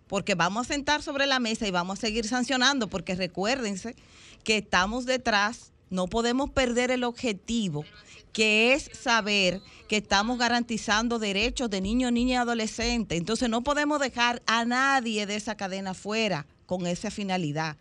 [0.07, 3.95] Porque vamos a sentar sobre la mesa y vamos a seguir sancionando porque recuérdense
[4.43, 7.85] que estamos detrás no podemos perder el objetivo,
[8.33, 13.17] que es saber que estamos garantizando derechos de niños, niñas y adolescentes.
[13.17, 17.77] Entonces no podemos dejar a nadie de esa cadena fuera con esa finalidad.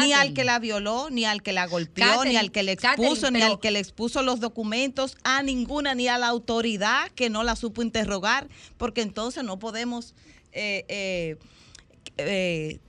[0.00, 3.06] Ni al que la violó, ni al que la golpeó, ni al que le Catherine,
[3.06, 7.30] expuso, ni al que le expuso los documentos, a ninguna, ni a la autoridad que
[7.30, 10.14] no la supo interrogar, porque entonces no podemos
[10.52, 11.36] eh, eh,
[12.18, 12.80] eh,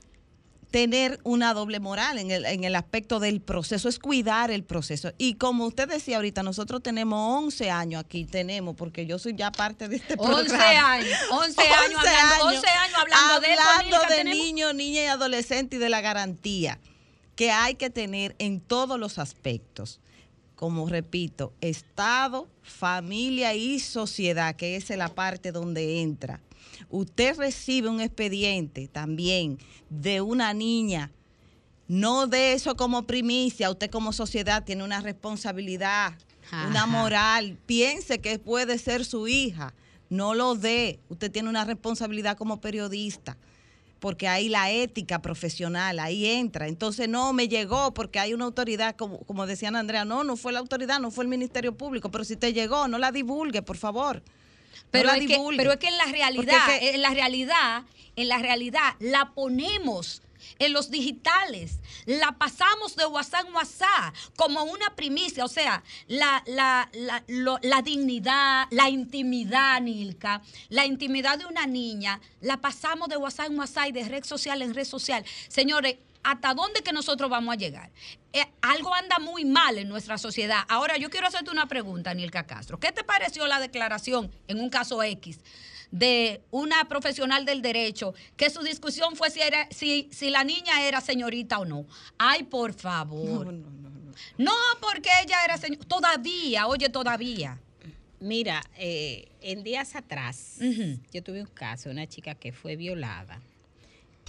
[0.71, 5.11] tener una doble moral en el, en el aspecto del proceso, es cuidar el proceso.
[5.17, 9.51] Y como usted decía ahorita, nosotros tenemos 11 años aquí, tenemos, porque yo soy ya
[9.51, 10.91] parte de este 11 programa.
[10.93, 15.79] años, 11 años hablando, 11 años hablando de Hablando de niños, niñas y adolescentes y
[15.79, 16.79] de la garantía
[17.37, 20.01] que hay que tener en todos los aspectos.
[20.55, 26.41] Como repito, Estado, familia y sociedad, que esa es la parte donde entra.
[26.89, 29.57] Usted recibe un expediente también
[29.89, 31.11] de una niña
[31.87, 36.13] no de eso como primicia, usted como sociedad tiene una responsabilidad,
[36.69, 37.57] una moral.
[37.65, 39.73] Piense que puede ser su hija,
[40.09, 40.99] no lo dé.
[41.09, 43.37] Usted tiene una responsabilidad como periodista,
[43.99, 46.67] porque ahí la ética profesional, ahí entra.
[46.67, 50.51] Entonces, no, me llegó porque hay una autoridad, como, como decían Andrea, no, no fue
[50.51, 53.77] la autoridad, no fue el Ministerio Público, pero si te llegó, no la divulgue, por
[53.77, 54.23] favor.
[54.91, 57.83] Pero, es que, pero es que en la realidad, que- en la realidad,
[58.15, 60.21] en la realidad, la ponemos
[60.59, 66.41] en los digitales, la pasamos de WhatsApp en WhatsApp como una primicia, o sea, la,
[66.47, 73.09] la, la, lo- la dignidad, la intimidad, Nilka, la intimidad de una niña, la pasamos
[73.09, 75.23] de WhatsApp en WhatsApp y de red social en red social.
[75.49, 77.89] Señores, ¿hasta dónde que nosotros vamos a llegar?
[78.33, 80.59] Eh, algo anda muy mal en nuestra sociedad.
[80.67, 82.77] Ahora, yo quiero hacerte una pregunta, Nilka Castro.
[82.79, 85.39] ¿Qué te pareció la declaración en un caso X
[85.89, 90.85] de una profesional del derecho que su discusión fue si, era, si, si la niña
[90.85, 91.85] era señorita o no?
[92.17, 93.53] Ay, por favor.
[94.37, 95.87] No, porque ella era señorita.
[95.87, 97.57] Todavía, oye, todavía.
[98.19, 100.57] Mira, eh, en días atrás
[101.13, 103.39] yo tuve un caso, una chica que fue violada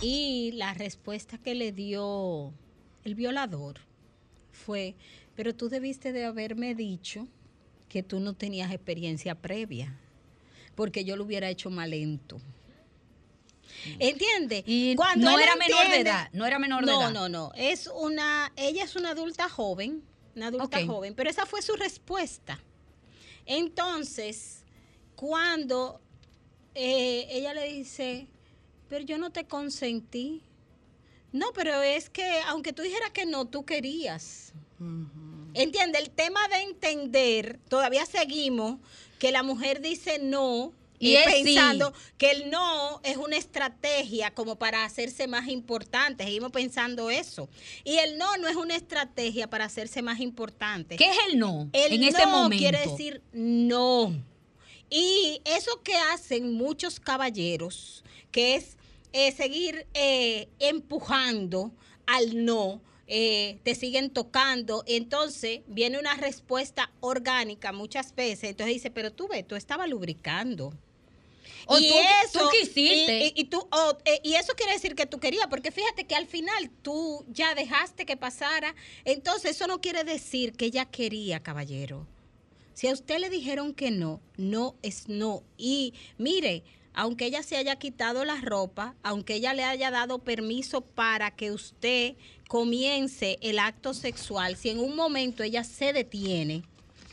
[0.00, 2.52] y la respuesta que le dio
[3.04, 3.80] el violador
[4.52, 4.94] fue,
[5.34, 7.26] pero tú debiste de haberme dicho
[7.88, 9.98] que tú no tenías experiencia previa,
[10.74, 12.40] porque yo lo hubiera hecho más lento.
[13.98, 14.64] ¿Entiende?
[14.66, 17.10] Y Cuando no era menor de edad, no era menor de no, edad.
[17.10, 20.02] No, no, Es una, ella es una adulta joven,
[20.34, 22.58] una adulta joven, pero esa fue su respuesta.
[23.46, 24.64] Entonces,
[25.14, 26.00] cuando
[26.74, 28.28] eh, ella le dice,
[28.88, 30.42] pero yo no te consentí.
[31.32, 34.52] No, pero es que aunque tú dijeras que no, tú querías.
[35.54, 38.78] Entiende, el tema de entender, todavía seguimos
[39.18, 41.22] que la mujer dice no Y sí.
[41.26, 46.24] pensando que el no es una estrategia como para hacerse más importante.
[46.24, 47.48] Seguimos pensando eso.
[47.84, 50.96] Y el no no es una estrategia para hacerse más importante.
[50.96, 52.56] ¿Qué es el no El en no ese momento?
[52.56, 54.14] quiere decir no.
[54.90, 58.77] Y eso que hacen muchos caballeros, que es
[59.12, 61.72] eh, seguir eh, empujando
[62.06, 68.90] al no, eh, te siguen tocando, entonces viene una respuesta orgánica muchas veces, entonces dice,
[68.90, 70.72] pero tú ves, tú estabas lubricando.
[71.66, 71.82] O tú-
[72.32, 73.18] tú quisiste.
[73.24, 76.06] Y, y- y tú, o, eh, y eso quiere decir que tú querías, porque fíjate
[76.06, 78.74] que al final tú ya dejaste que pasara.
[79.04, 82.06] Entonces, eso no quiere decir que ella quería, caballero.
[82.72, 85.42] Si a usted le dijeron que no, no es no.
[85.58, 86.62] Y mire,
[86.98, 91.52] aunque ella se haya quitado la ropa, aunque ella le haya dado permiso para que
[91.52, 92.16] usted
[92.48, 96.64] comience el acto sexual, si en un momento ella se detiene,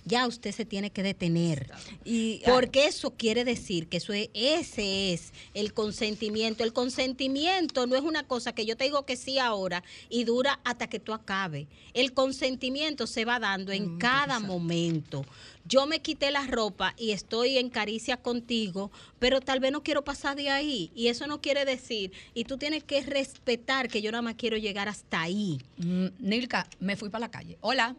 [0.06, 1.70] ya usted se tiene que detener.
[2.04, 6.64] Y, Porque eso quiere decir que eso es- ese es el consentimiento.
[6.64, 10.60] El consentimiento no es una cosa que yo te digo que sí ahora y dura
[10.64, 11.68] hasta que tú acabes.
[11.94, 15.26] El consentimiento se va dando en cada momento.
[15.68, 20.04] Yo me quité la ropa y estoy en caricia contigo, pero tal vez no quiero
[20.04, 20.92] pasar de ahí.
[20.94, 24.58] Y eso no quiere decir, y tú tienes que respetar que yo nada más quiero
[24.58, 25.58] llegar hasta ahí.
[25.78, 27.58] Mm, Nilka, me fui para la calle.
[27.62, 27.96] Hola.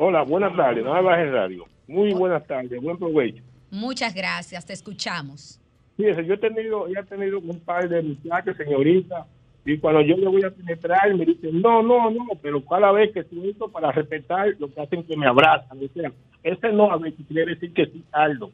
[0.00, 0.84] Hola, buenas tardes.
[0.84, 1.64] No me bajes radio.
[1.88, 2.80] Muy buenas tardes.
[2.80, 3.42] Buen provecho.
[3.68, 5.60] Muchas gracias, te escuchamos.
[5.96, 9.26] Fíjese, yo he tenido, he tenido un par de muchachos, señorita,
[9.64, 13.12] y cuando yo le voy a penetrar, me dicen, no, no, no, pero cada vez
[13.12, 15.78] que siento para respetar, lo que hacen que me abrazan.
[15.82, 16.12] O sea,
[16.44, 18.52] ese no a veces quiere decir que sí algo,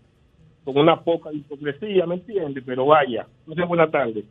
[0.64, 2.62] con una poca hipocresía, ¿me entiende?
[2.62, 4.24] Pero vaya, entonces buenas tardes.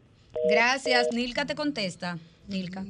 [0.50, 2.18] Gracias, Nilka te contesta.
[2.48, 2.86] Nilka.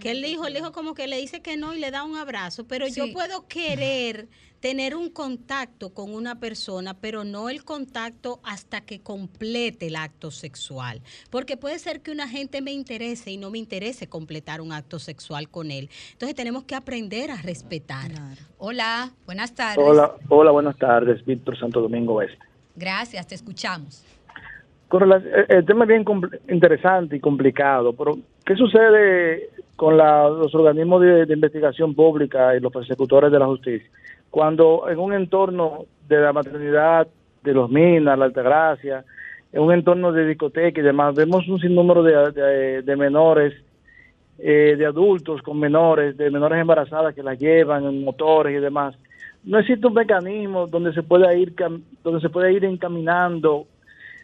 [0.00, 2.16] Que él dijo, él dijo como que le dice que no y le da un
[2.16, 4.28] abrazo, pero yo puedo querer
[4.60, 10.30] tener un contacto con una persona, pero no el contacto hasta que complete el acto
[10.30, 11.00] sexual.
[11.30, 14.98] Porque puede ser que una gente me interese y no me interese completar un acto
[14.98, 15.88] sexual con él.
[16.12, 18.10] Entonces tenemos que aprender a respetar.
[18.58, 19.78] Hola, buenas tardes.
[19.78, 22.44] Hola, hola, buenas tardes, Víctor Santo Domingo Oeste.
[22.74, 24.04] Gracias, te escuchamos.
[24.88, 26.04] Con rela- el, tema es bien
[26.48, 32.72] interesante y complicado, pero ¿qué sucede con la- los organismos de, investigación pública y los
[32.72, 33.88] persecutores de la justicia?
[34.30, 37.08] Cuando en un entorno de la maternidad,
[37.42, 39.04] de los Minas, la Altagracia,
[39.52, 43.54] en un entorno de discoteca y demás, vemos un sinnúmero de, de- menores,
[44.38, 48.94] eh, de adultos con menores, de menores embarazadas que las llevan en motores y demás.
[49.44, 51.54] No existe un mecanismo donde se pueda ir,
[52.02, 53.66] donde se pueda ir encaminando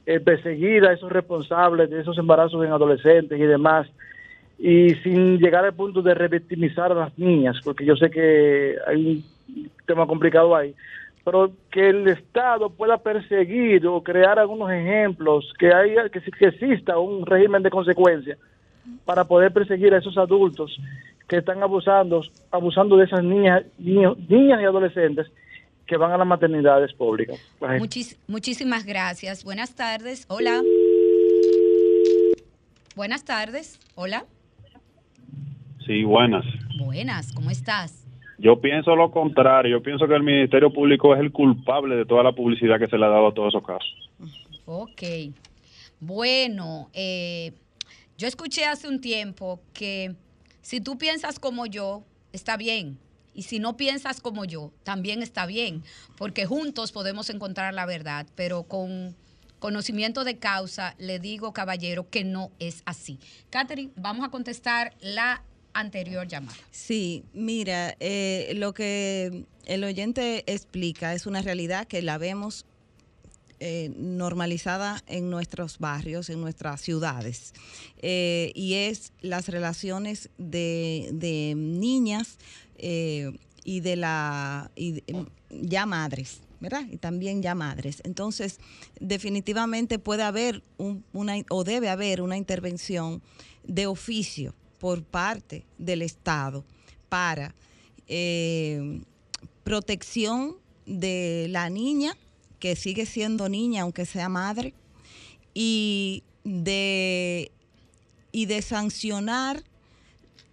[0.06, 3.88] eh, perseguir a esos responsables de esos embarazos en adolescentes y demás,
[4.58, 9.24] y sin llegar al punto de revictimizar a las niñas, porque yo sé que hay
[9.48, 10.74] un tema complicado ahí,
[11.24, 16.98] pero que el Estado pueda perseguir o crear algunos ejemplos, que haya que, que exista
[16.98, 18.36] un régimen de consecuencia
[19.04, 20.78] para poder perseguir a esos adultos
[21.28, 25.30] que están abusando abusando de esas niñas niños, niñas y adolescentes
[25.92, 27.38] que van a las maternidades públicas.
[27.60, 29.44] La gente- Muchis- muchísimas gracias.
[29.44, 30.24] Buenas tardes.
[30.28, 30.62] Hola.
[32.96, 33.78] Buenas tardes.
[33.94, 34.24] Hola.
[35.86, 36.46] Sí, buenas.
[36.78, 38.06] Buenas, ¿cómo estás?
[38.38, 39.76] Yo pienso lo contrario.
[39.78, 42.96] Yo pienso que el Ministerio Público es el culpable de toda la publicidad que se
[42.96, 44.10] le ha dado a todos esos casos.
[44.64, 45.02] Ok.
[46.00, 47.52] Bueno, eh,
[48.16, 50.14] yo escuché hace un tiempo que
[50.62, 52.96] si tú piensas como yo, está bien.
[53.34, 55.82] Y si no piensas como yo, también está bien.
[56.16, 58.26] Porque juntos podemos encontrar la verdad.
[58.34, 59.16] Pero con
[59.58, 63.18] conocimiento de causa, le digo, caballero, que no es así.
[63.48, 66.58] Catherine, vamos a contestar la anterior llamada.
[66.70, 72.66] Sí, mira, eh, lo que el oyente explica es una realidad que la vemos
[73.60, 77.54] eh, normalizada en nuestros barrios, en nuestras ciudades,
[78.04, 82.38] Eh, y es las relaciones de, de niñas
[82.82, 83.32] eh,
[83.64, 86.40] y de la y de- ya madres.
[86.60, 86.86] ¿verdad?
[86.92, 88.00] Y también ya madres.
[88.04, 88.60] Entonces,
[89.00, 93.20] definitivamente puede haber un- una o debe haber una intervención
[93.64, 96.64] de oficio por parte del Estado
[97.08, 97.52] para
[98.06, 99.00] eh,
[99.64, 100.56] protección
[100.86, 102.16] de la niña,
[102.60, 104.72] que sigue siendo niña aunque sea madre,
[105.54, 107.50] y de,
[108.30, 109.64] y de sancionar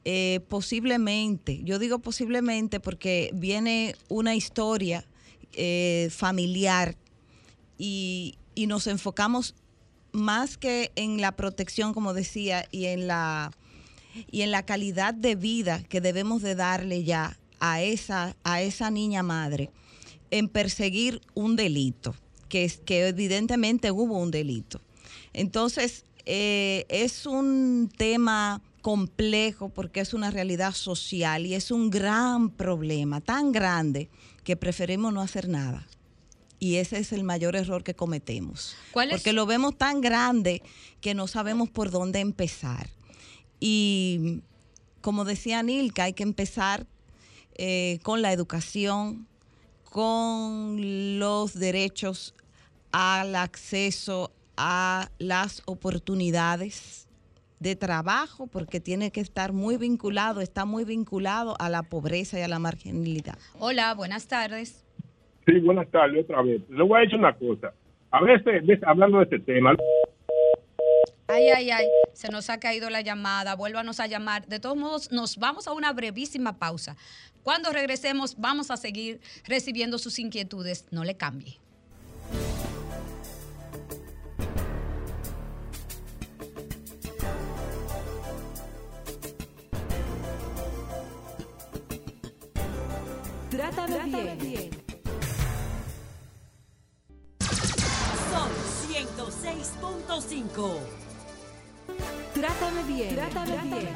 [0.06, 5.06] eh, posiblemente, yo digo posiblemente porque viene una historia
[5.54, 6.96] eh, familiar
[7.78, 9.56] y, y nos enfocamos
[10.12, 13.52] más que en la protección, como decía, y en la
[14.32, 18.90] y en la calidad de vida que debemos de darle ya a esa, a esa
[18.90, 19.70] niña madre,
[20.32, 22.16] en perseguir un delito,
[22.48, 24.82] que, es, que evidentemente hubo un delito.
[25.34, 32.50] Entonces, eh, es un tema complejo porque es una realidad social y es un gran
[32.50, 34.10] problema, tan grande
[34.44, 35.88] que preferimos no hacer nada.
[36.60, 38.76] Y ese es el mayor error que cometemos.
[38.92, 39.16] ¿Cuál es?
[39.16, 40.62] Porque lo vemos tan grande
[41.00, 42.90] que no sabemos por dónde empezar.
[43.60, 44.42] Y
[45.02, 46.86] como decía Nilka, hay que empezar
[47.56, 49.28] eh, con la educación,
[49.84, 52.36] con los derechos
[52.92, 57.09] al acceso a las oportunidades
[57.60, 62.42] de trabajo, porque tiene que estar muy vinculado, está muy vinculado a la pobreza y
[62.42, 63.38] a la marginalidad.
[63.60, 64.86] Hola, buenas tardes.
[65.46, 66.62] Sí, buenas tardes otra vez.
[66.70, 67.74] Le voy a decir una cosa.
[68.12, 69.76] A veces, hablando de este tema,
[71.32, 74.48] Ay, ay, ay, se nos ha caído la llamada, vuélvanos a llamar.
[74.48, 76.98] De todos modos, nos vamos a una brevísima pausa.
[77.44, 80.88] Cuando regresemos, vamos a seguir recibiendo sus inquietudes.
[80.90, 81.60] No le cambie.
[93.60, 94.72] Trátame bien.
[98.32, 98.52] Sol
[98.88, 100.80] 106.5.
[102.34, 103.16] Trátame bien.
[103.16, 103.90] Trátame bien.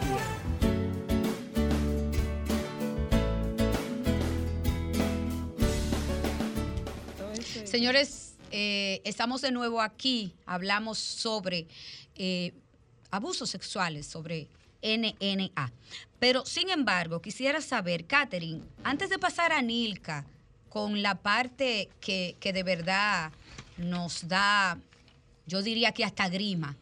[7.66, 10.36] Señores, eh, estamos de nuevo aquí.
[10.46, 11.70] Hablamos sobre
[12.16, 12.52] eh,
[13.12, 14.50] abusos sexuales, sobre
[14.84, 15.72] NNA.
[16.20, 20.26] Pero, sin embargo, quisiera saber, Catherine, antes de pasar a Nilka
[20.70, 23.32] con la parte que, que de verdad
[23.78, 24.78] nos da,
[25.48, 26.78] yo diría que hasta grima,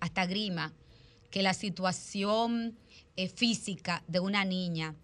[0.00, 0.72] hasta grima,
[1.30, 2.76] que la situación
[3.16, 4.94] eh, física de una niña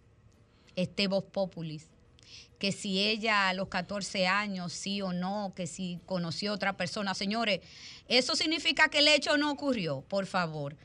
[0.76, 1.88] esté voz populis,
[2.59, 6.76] que si ella a los 14 años sí o no, que si conoció a otra
[6.76, 7.61] persona, señores,
[8.09, 10.76] eso significa que el hecho no ocurrió, por favor.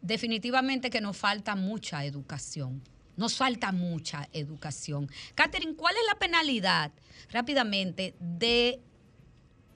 [0.00, 2.82] Definitivamente que nos falta mucha educación.
[3.16, 5.08] Nos falta mucha educación.
[5.34, 6.90] Catherine, ¿cuál es la penalidad
[7.30, 8.80] rápidamente de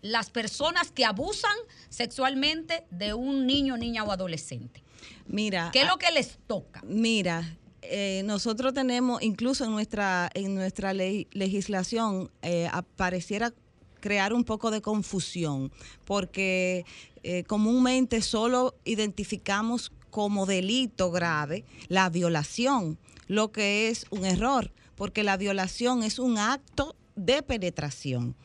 [0.02, 1.54] las personas que abusan
[1.88, 4.82] sexualmente de un niño, niña o adolescente?
[5.26, 5.70] Mira.
[5.72, 6.82] ¿Qué es lo que les toca?
[6.84, 13.52] Mira, eh, nosotros tenemos, incluso en nuestra, en nuestra ley- legislación, eh, apareciera
[14.00, 15.72] crear un poco de confusión,
[16.04, 16.84] porque
[17.22, 25.22] eh, comúnmente solo identificamos como delito grave la violación, lo que es un error, porque
[25.22, 28.36] la violación es un acto de penetración.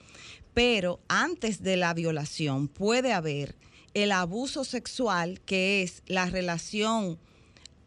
[0.53, 3.55] Pero antes de la violación puede haber
[3.93, 7.19] el abuso sexual, que es la relación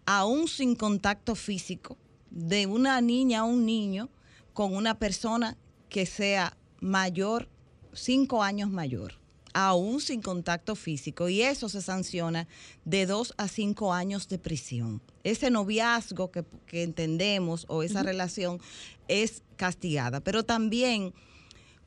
[0.05, 1.97] aún sin contacto físico
[2.31, 4.09] de una niña o un niño
[4.53, 5.57] con una persona
[5.89, 7.49] que sea mayor,
[7.93, 9.15] cinco años mayor,
[9.57, 11.31] aún sin contacto físico.
[11.31, 12.47] Y eso se sanciona
[12.85, 15.01] de dos a cinco años de prisión.
[15.25, 18.61] Ese noviazgo que, que entendemos o esa relación
[19.09, 20.21] es castigada.
[20.21, 21.15] Pero también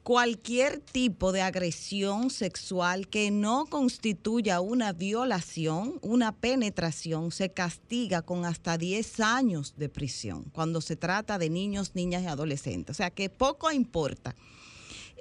[0.02, 8.46] cualquier tipo de agresión sexual que no constituya una violación, una penetración, se castiga con
[8.46, 12.96] hasta 10 años de prisión cuando se trata de niños, niñas y adolescentes.
[12.96, 14.36] O sea que poco importa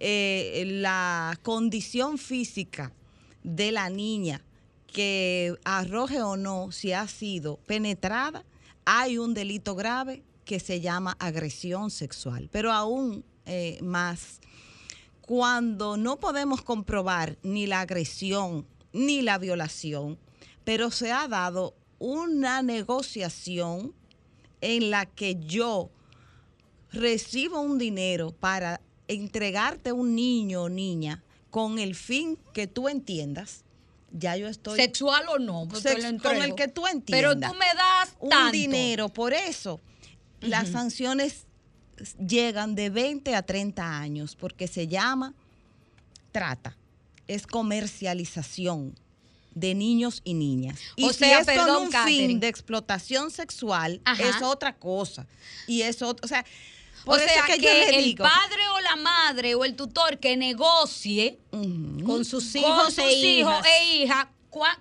[0.00, 2.92] eh, la condición física
[3.42, 4.42] de la niña
[4.86, 8.44] que arroje o no si ha sido penetrada,
[8.84, 12.48] hay un delito grave que se llama agresión sexual.
[12.50, 14.40] Pero aún eh, más,
[15.20, 20.18] cuando no podemos comprobar ni la agresión ni la violación,
[20.64, 23.94] pero se ha dado una negociación
[24.60, 25.90] en la que yo
[26.90, 33.64] recibo un dinero para entregarte un niño o niña con el fin que tú entiendas,
[34.12, 34.78] ya yo estoy...
[34.78, 37.52] Sexual o no, pues Sex- lo con el que tú Pero entiendas.
[37.52, 38.52] tú me das un tanto.
[38.52, 39.08] dinero.
[39.08, 39.80] Por eso,
[40.40, 41.44] las sanciones
[42.24, 45.34] llegan de 20 a 30 años, porque se llama
[46.32, 46.76] trata,
[47.26, 48.94] es comercialización
[49.54, 50.78] de niños y niñas.
[50.96, 52.28] Y O si sea, es perdón, con un Catherine.
[52.28, 54.22] fin de explotación sexual, Ajá.
[54.28, 55.26] es otra cosa.
[55.66, 56.44] Y es otro, o sea,
[57.08, 60.18] por o eso sea, que, que, el digo, padre o la madre o el tutor
[60.18, 63.66] que negocie Con sus con hijos sus e hijos hijas.
[63.66, 64.26] e hijas,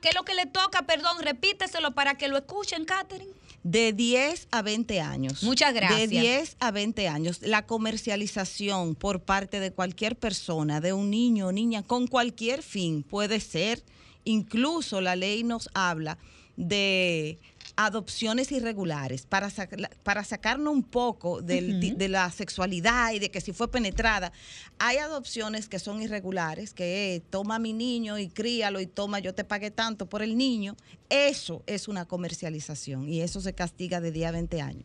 [0.02, 0.84] ¿qué es lo que le toca?
[0.86, 3.32] Perdón, repíteselo para que lo escuchen, Catherine.
[3.64, 5.44] De 10 a 20 años.
[5.44, 6.00] Muchas gracias.
[6.00, 7.40] De 10 a 20 años.
[7.42, 13.04] La comercialización por parte de cualquier persona, de un niño o niña, con cualquier fin,
[13.04, 13.84] puede ser.
[14.24, 16.18] Incluso la ley nos habla
[16.56, 17.40] de
[17.78, 23.32] adopciones irregulares para, sac- para sacarnos un poco del ti- de la sexualidad y de
[23.32, 24.32] que si fue penetrada.
[24.80, 29.20] Hay adopciones que son irregulares, que eh, toma a mi niño y críalo y toma,
[29.20, 30.76] yo te pagué tanto por el niño.
[31.10, 34.84] Eso es una comercialización y eso se castiga de 10 a 20 años.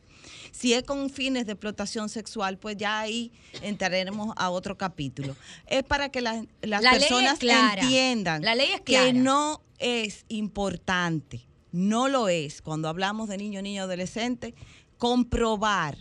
[0.52, 3.32] Si es con fines de explotación sexual, pues ya ahí
[3.62, 5.34] entraremos a otro capítulo.
[5.66, 7.38] Es para que la- las La personas
[7.80, 13.62] entiendan La ley es que no es importante, no lo es cuando hablamos de niño,
[13.62, 14.54] niño, adolescente,
[14.98, 15.98] comprobar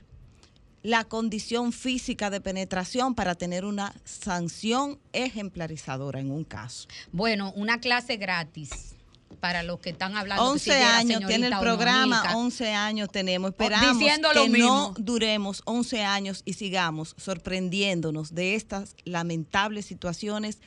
[0.84, 6.88] la condición física de penetración para tener una sanción ejemplarizadora en un caso.
[7.12, 8.96] Bueno, una clase gratis
[9.40, 10.44] para los que están hablando.
[10.44, 12.38] que 11 si llega años tiene el programa, Nilka.
[12.38, 13.52] 11 años tenemos.
[13.52, 20.60] Esperamos diciendo que no duremos 11 años y sigamos sorprendiéndonos de estas lamentables situaciones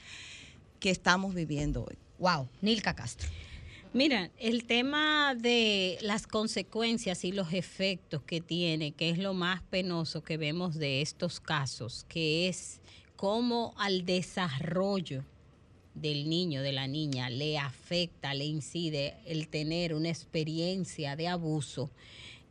[0.81, 1.99] que estamos viviendo hoy.
[2.19, 3.29] Wow, Nilka Castro.
[3.95, 9.63] Mira, el tema de las consecuencias y los efectos que tiene, que es lo más
[9.63, 12.81] penoso que vemos de estos casos, que es
[13.15, 15.25] cómo al desarrollo
[15.95, 21.89] del niño, de la niña, le afecta, le incide el tener una experiencia de abuso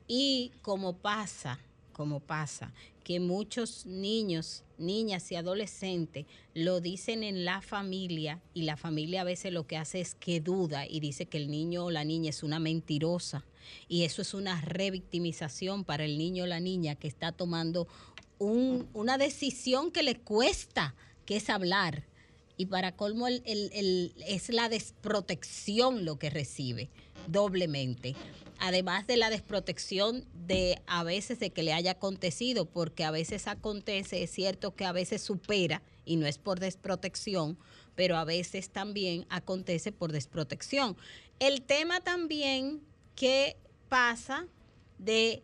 [0.08, 1.60] y como pasa,
[1.94, 2.74] como pasa,
[3.04, 9.26] que muchos niños, niñas y adolescentes lo dicen en la familia y la familia a
[9.26, 12.30] veces lo que hace es que duda y dice que el niño o la niña
[12.32, 13.46] es una mentirosa
[13.88, 17.88] y eso es una revictimización para el niño o la niña que está tomando
[18.40, 22.04] un- una decisión que le cuesta, que es hablar.
[22.58, 26.90] Y para colmo es la desprotección lo que recibe
[27.28, 28.16] doblemente.
[28.66, 33.48] Además de la desprotección de a veces de que le haya acontecido, porque a veces
[33.48, 37.58] acontece, es cierto que a veces supera, y no es por desprotección,
[37.96, 40.96] pero a veces también acontece por desprotección.
[41.40, 42.80] El tema también
[43.18, 43.58] que
[43.90, 44.48] pasa
[44.98, 45.44] de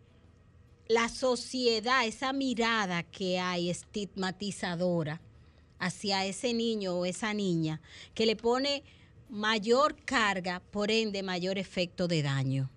[0.88, 5.20] la sociedad, esa mirada que hay estigmatizadora
[5.78, 7.82] hacia ese niño o esa niña,
[8.14, 8.82] que le pone
[9.28, 12.70] mayor carga, por ende mayor efecto de daño.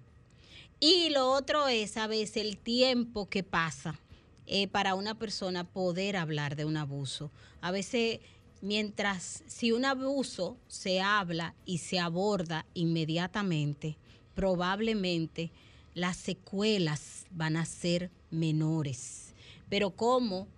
[0.84, 4.00] Y lo otro es a veces el tiempo que pasa
[4.46, 7.30] eh, para una persona poder hablar de un abuso.
[7.60, 8.18] A veces,
[8.62, 13.96] mientras, si un abuso se habla y se aborda inmediatamente,
[14.34, 15.52] probablemente
[15.94, 19.34] las secuelas van a ser menores.
[19.68, 20.48] Pero como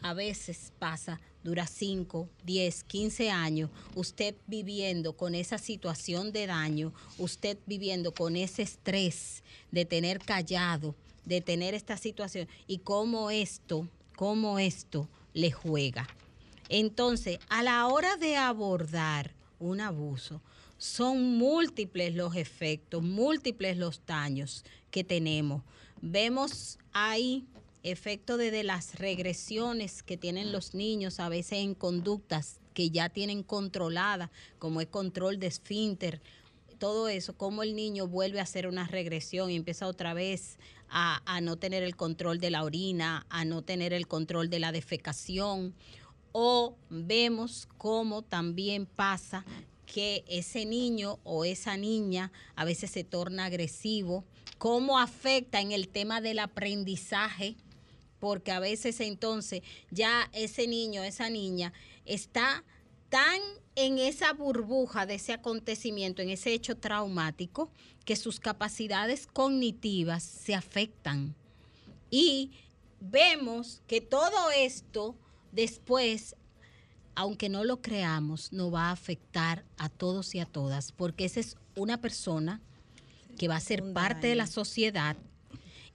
[0.00, 6.92] a veces pasa, dura 5, 10, 15 años, usted viviendo con esa situación de daño,
[7.18, 13.86] usted viviendo con ese estrés de tener callado, de tener esta situación y cómo esto,
[14.16, 16.08] cómo esto le juega.
[16.68, 20.42] Entonces, a la hora de abordar un abuso,
[20.78, 25.62] son múltiples los efectos, múltiples los daños que tenemos.
[26.02, 27.46] Vemos ahí
[27.90, 33.08] efecto de, de las regresiones que tienen los niños a veces en conductas que ya
[33.08, 36.20] tienen controlada, como es control de esfínter,
[36.78, 40.58] todo eso, cómo el niño vuelve a hacer una regresión y empieza otra vez
[40.88, 44.58] a, a no tener el control de la orina, a no tener el control de
[44.58, 45.74] la defecación.
[46.32, 49.44] O vemos cómo también pasa
[49.86, 54.24] que ese niño o esa niña a veces se torna agresivo,
[54.58, 57.56] cómo afecta en el tema del aprendizaje,
[58.18, 61.72] porque a veces entonces ya ese niño, esa niña
[62.04, 62.64] está
[63.08, 63.40] tan
[63.74, 67.70] en esa burbuja de ese acontecimiento, en ese hecho traumático,
[68.04, 71.34] que sus capacidades cognitivas se afectan.
[72.10, 72.52] Y
[73.00, 75.14] vemos que todo esto
[75.52, 76.36] después,
[77.14, 81.40] aunque no lo creamos, nos va a afectar a todos y a todas, porque esa
[81.40, 82.62] es una persona
[83.36, 85.16] que va a ser parte de la sociedad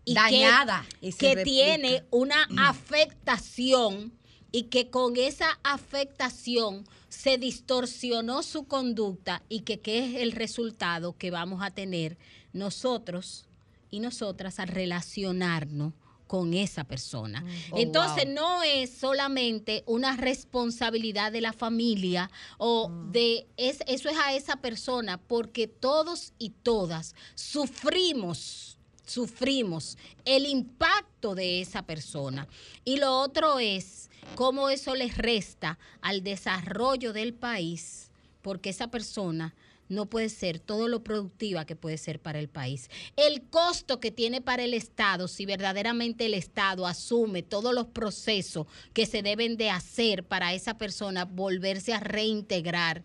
[0.05, 0.85] y Dañada.
[0.99, 4.13] que, Y tiene una afectación
[4.51, 11.17] y que con esa afectación se distorsionó su conducta y que qué es el resultado
[11.17, 12.17] que vamos a tener
[12.53, 13.45] nosotros
[13.89, 15.93] y nosotras al relacionarnos
[16.27, 17.43] con esa persona.
[17.71, 18.33] Oh, Entonces wow.
[18.33, 24.55] no es solamente una responsabilidad de la familia o de es, eso es a esa
[24.55, 28.70] persona porque todos y todas sufrimos
[29.11, 32.47] sufrimos el impacto de esa persona.
[32.85, 38.09] Y lo otro es cómo eso les resta al desarrollo del país,
[38.41, 39.53] porque esa persona
[39.91, 42.89] no puede ser todo lo productiva que puede ser para el país.
[43.17, 48.67] El costo que tiene para el Estado, si verdaderamente el Estado asume todos los procesos
[48.93, 53.03] que se deben de hacer para esa persona volverse a reintegrar.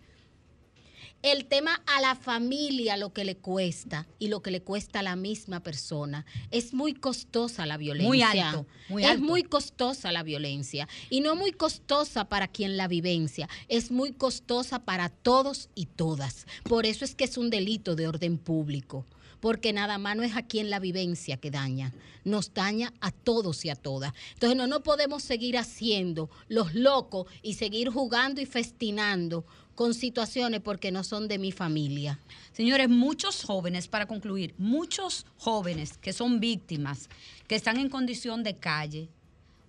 [1.23, 5.03] El tema a la familia, lo que le cuesta y lo que le cuesta a
[5.03, 6.25] la misma persona.
[6.51, 8.09] Es muy costosa la violencia.
[8.09, 10.89] Muy alto, muy es muy costosa la violencia.
[11.11, 16.47] Y no muy costosa para quien la vivencia, es muy costosa para todos y todas.
[16.65, 19.05] Por eso es que es un delito de orden público.
[19.41, 21.93] Porque nada más no es a quien la vivencia que daña,
[22.25, 24.15] nos daña a todos y a todas.
[24.33, 29.45] Entonces no, no podemos seguir haciendo los locos y seguir jugando y festinando
[29.77, 32.19] con situaciones porque no son de mi familia.
[32.53, 37.09] Señores, muchos jóvenes, para concluir, muchos jóvenes que son víctimas,
[37.47, 39.11] que están en condición de calle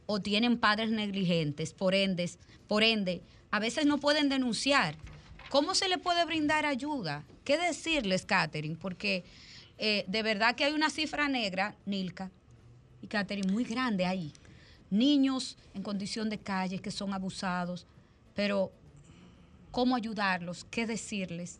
[0.05, 2.31] o tienen padres negligentes, por ende,
[2.67, 4.95] por ende, a veces no pueden denunciar.
[5.49, 7.25] ¿Cómo se le puede brindar ayuda?
[7.43, 8.77] ¿Qué decirles, Catherine?
[8.79, 9.25] Porque
[9.77, 12.31] eh, de verdad que hay una cifra negra, Nilka
[13.01, 14.31] y Catherine, muy grande ahí.
[14.89, 17.85] Niños en condición de calle que son abusados,
[18.33, 18.71] pero
[19.77, 20.65] ¿cómo ayudarlos?
[20.71, 21.59] ¿Qué decirles?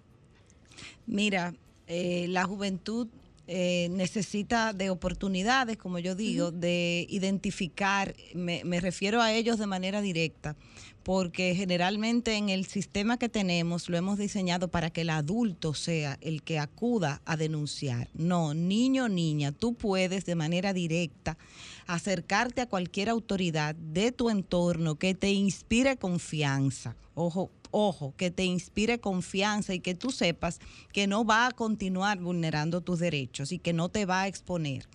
[1.06, 1.54] Mira,
[1.86, 3.08] eh, la juventud
[3.46, 9.68] eh, necesita de oportunidades, como yo digo, de identificar, me, me refiero a ellos de
[9.68, 10.56] manera directa,
[11.04, 16.18] porque generalmente en el sistema que tenemos lo hemos diseñado para que el adulto sea
[16.20, 18.10] el que acuda a denunciar.
[18.16, 21.38] No, niño o niña, tú puedes de manera directa
[21.86, 26.96] acercarte a cualquier autoridad de tu entorno que te inspire confianza.
[27.20, 30.60] Ojo, ojo, que te inspire confianza y que tú sepas
[30.92, 34.88] que no va a continuar vulnerando tus derechos y que no te va a exponer.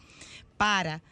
[0.56, 1.02] Para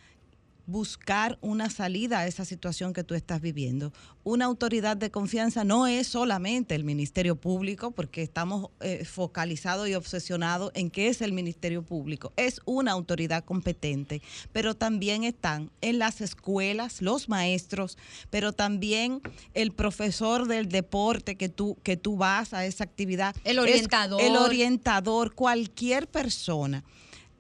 [0.67, 3.93] buscar una salida a esa situación que tú estás viviendo.
[4.23, 9.95] Una autoridad de confianza no es solamente el Ministerio Público, porque estamos eh, focalizados y
[9.95, 12.33] obsesionados en qué es el Ministerio Público.
[12.37, 17.99] Es una autoridad competente, pero también están en las escuelas los maestros,
[18.31, 19.23] pero también
[19.55, 23.35] el profesor del deporte que tú, que tú vas a esa actividad.
[23.45, 24.21] El Es orientador.
[24.21, 26.85] el orientador, cualquier persona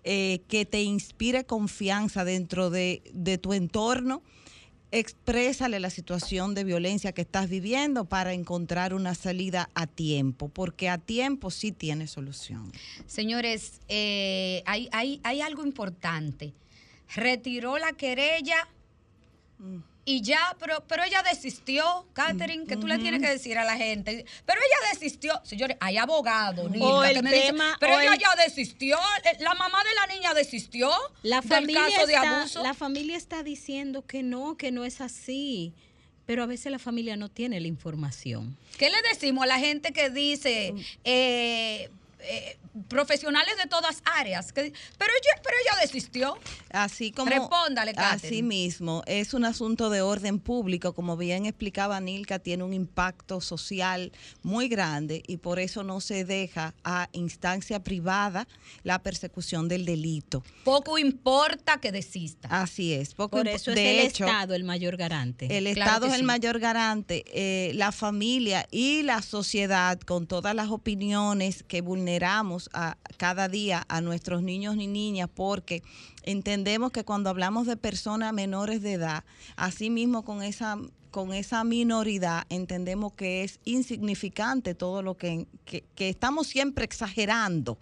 [0.04, 4.22] eh, que te inspire confianza dentro de, de tu entorno,
[4.92, 10.88] exprésale la situación de violencia que estás viviendo para encontrar una salida a tiempo, porque
[10.88, 12.72] a tiempo sí tiene solución.
[13.06, 16.54] Señores, eh, hay, hay, hay algo importante.
[17.14, 18.68] Retiró la querella
[20.04, 23.76] y ya, pero, pero ella desistió, Catherine, que tú le tienes que decir a la
[23.76, 24.24] gente.
[24.46, 25.40] Pero ella desistió.
[25.44, 28.98] Señores, hay abogados, O el que me tema- pero o ella el- ya desistió.
[29.24, 30.90] eh, La mamá de la niña desistió
[31.22, 32.62] La del familia, caso de está, abuso.
[32.62, 35.72] la familia está diciendo que no, que no es así.
[36.26, 38.56] Pero a veces la familia no tiene la información.
[38.78, 40.72] ¿Qué le decimos a la gente que dice
[41.04, 41.90] eh,
[42.22, 42.58] eh,
[42.88, 44.52] profesionales de todas áreas?
[44.52, 46.38] Que, pero, ella, pero ella desistió.
[46.70, 48.28] Así como Respóndale, Catherine.
[48.28, 53.40] así mismo, es un asunto de orden público, como bien explicaba Nilka, tiene un impacto
[53.40, 54.12] social
[54.42, 58.46] muy grande y por eso no se deja a instancia privada
[58.82, 60.42] la persecución del delito.
[60.64, 62.48] Poco importa que desista.
[62.50, 63.14] Así es.
[63.14, 65.46] Poco Por eso es de el hecho, Estado el mayor garante.
[65.56, 66.24] El Claro Estado es el sí.
[66.26, 71.80] mayor garante, eh, la familia y la sociedad con todas las opiniones que
[72.10, 75.82] vulneramos a, cada día a nuestros niños y niñas porque
[76.24, 79.24] entendemos que cuando hablamos de personas menores de edad,
[79.56, 80.76] asimismo con esa
[81.12, 87.78] con esa minoridad entendemos que es insignificante todo lo que, que, estamos siempre exagerando.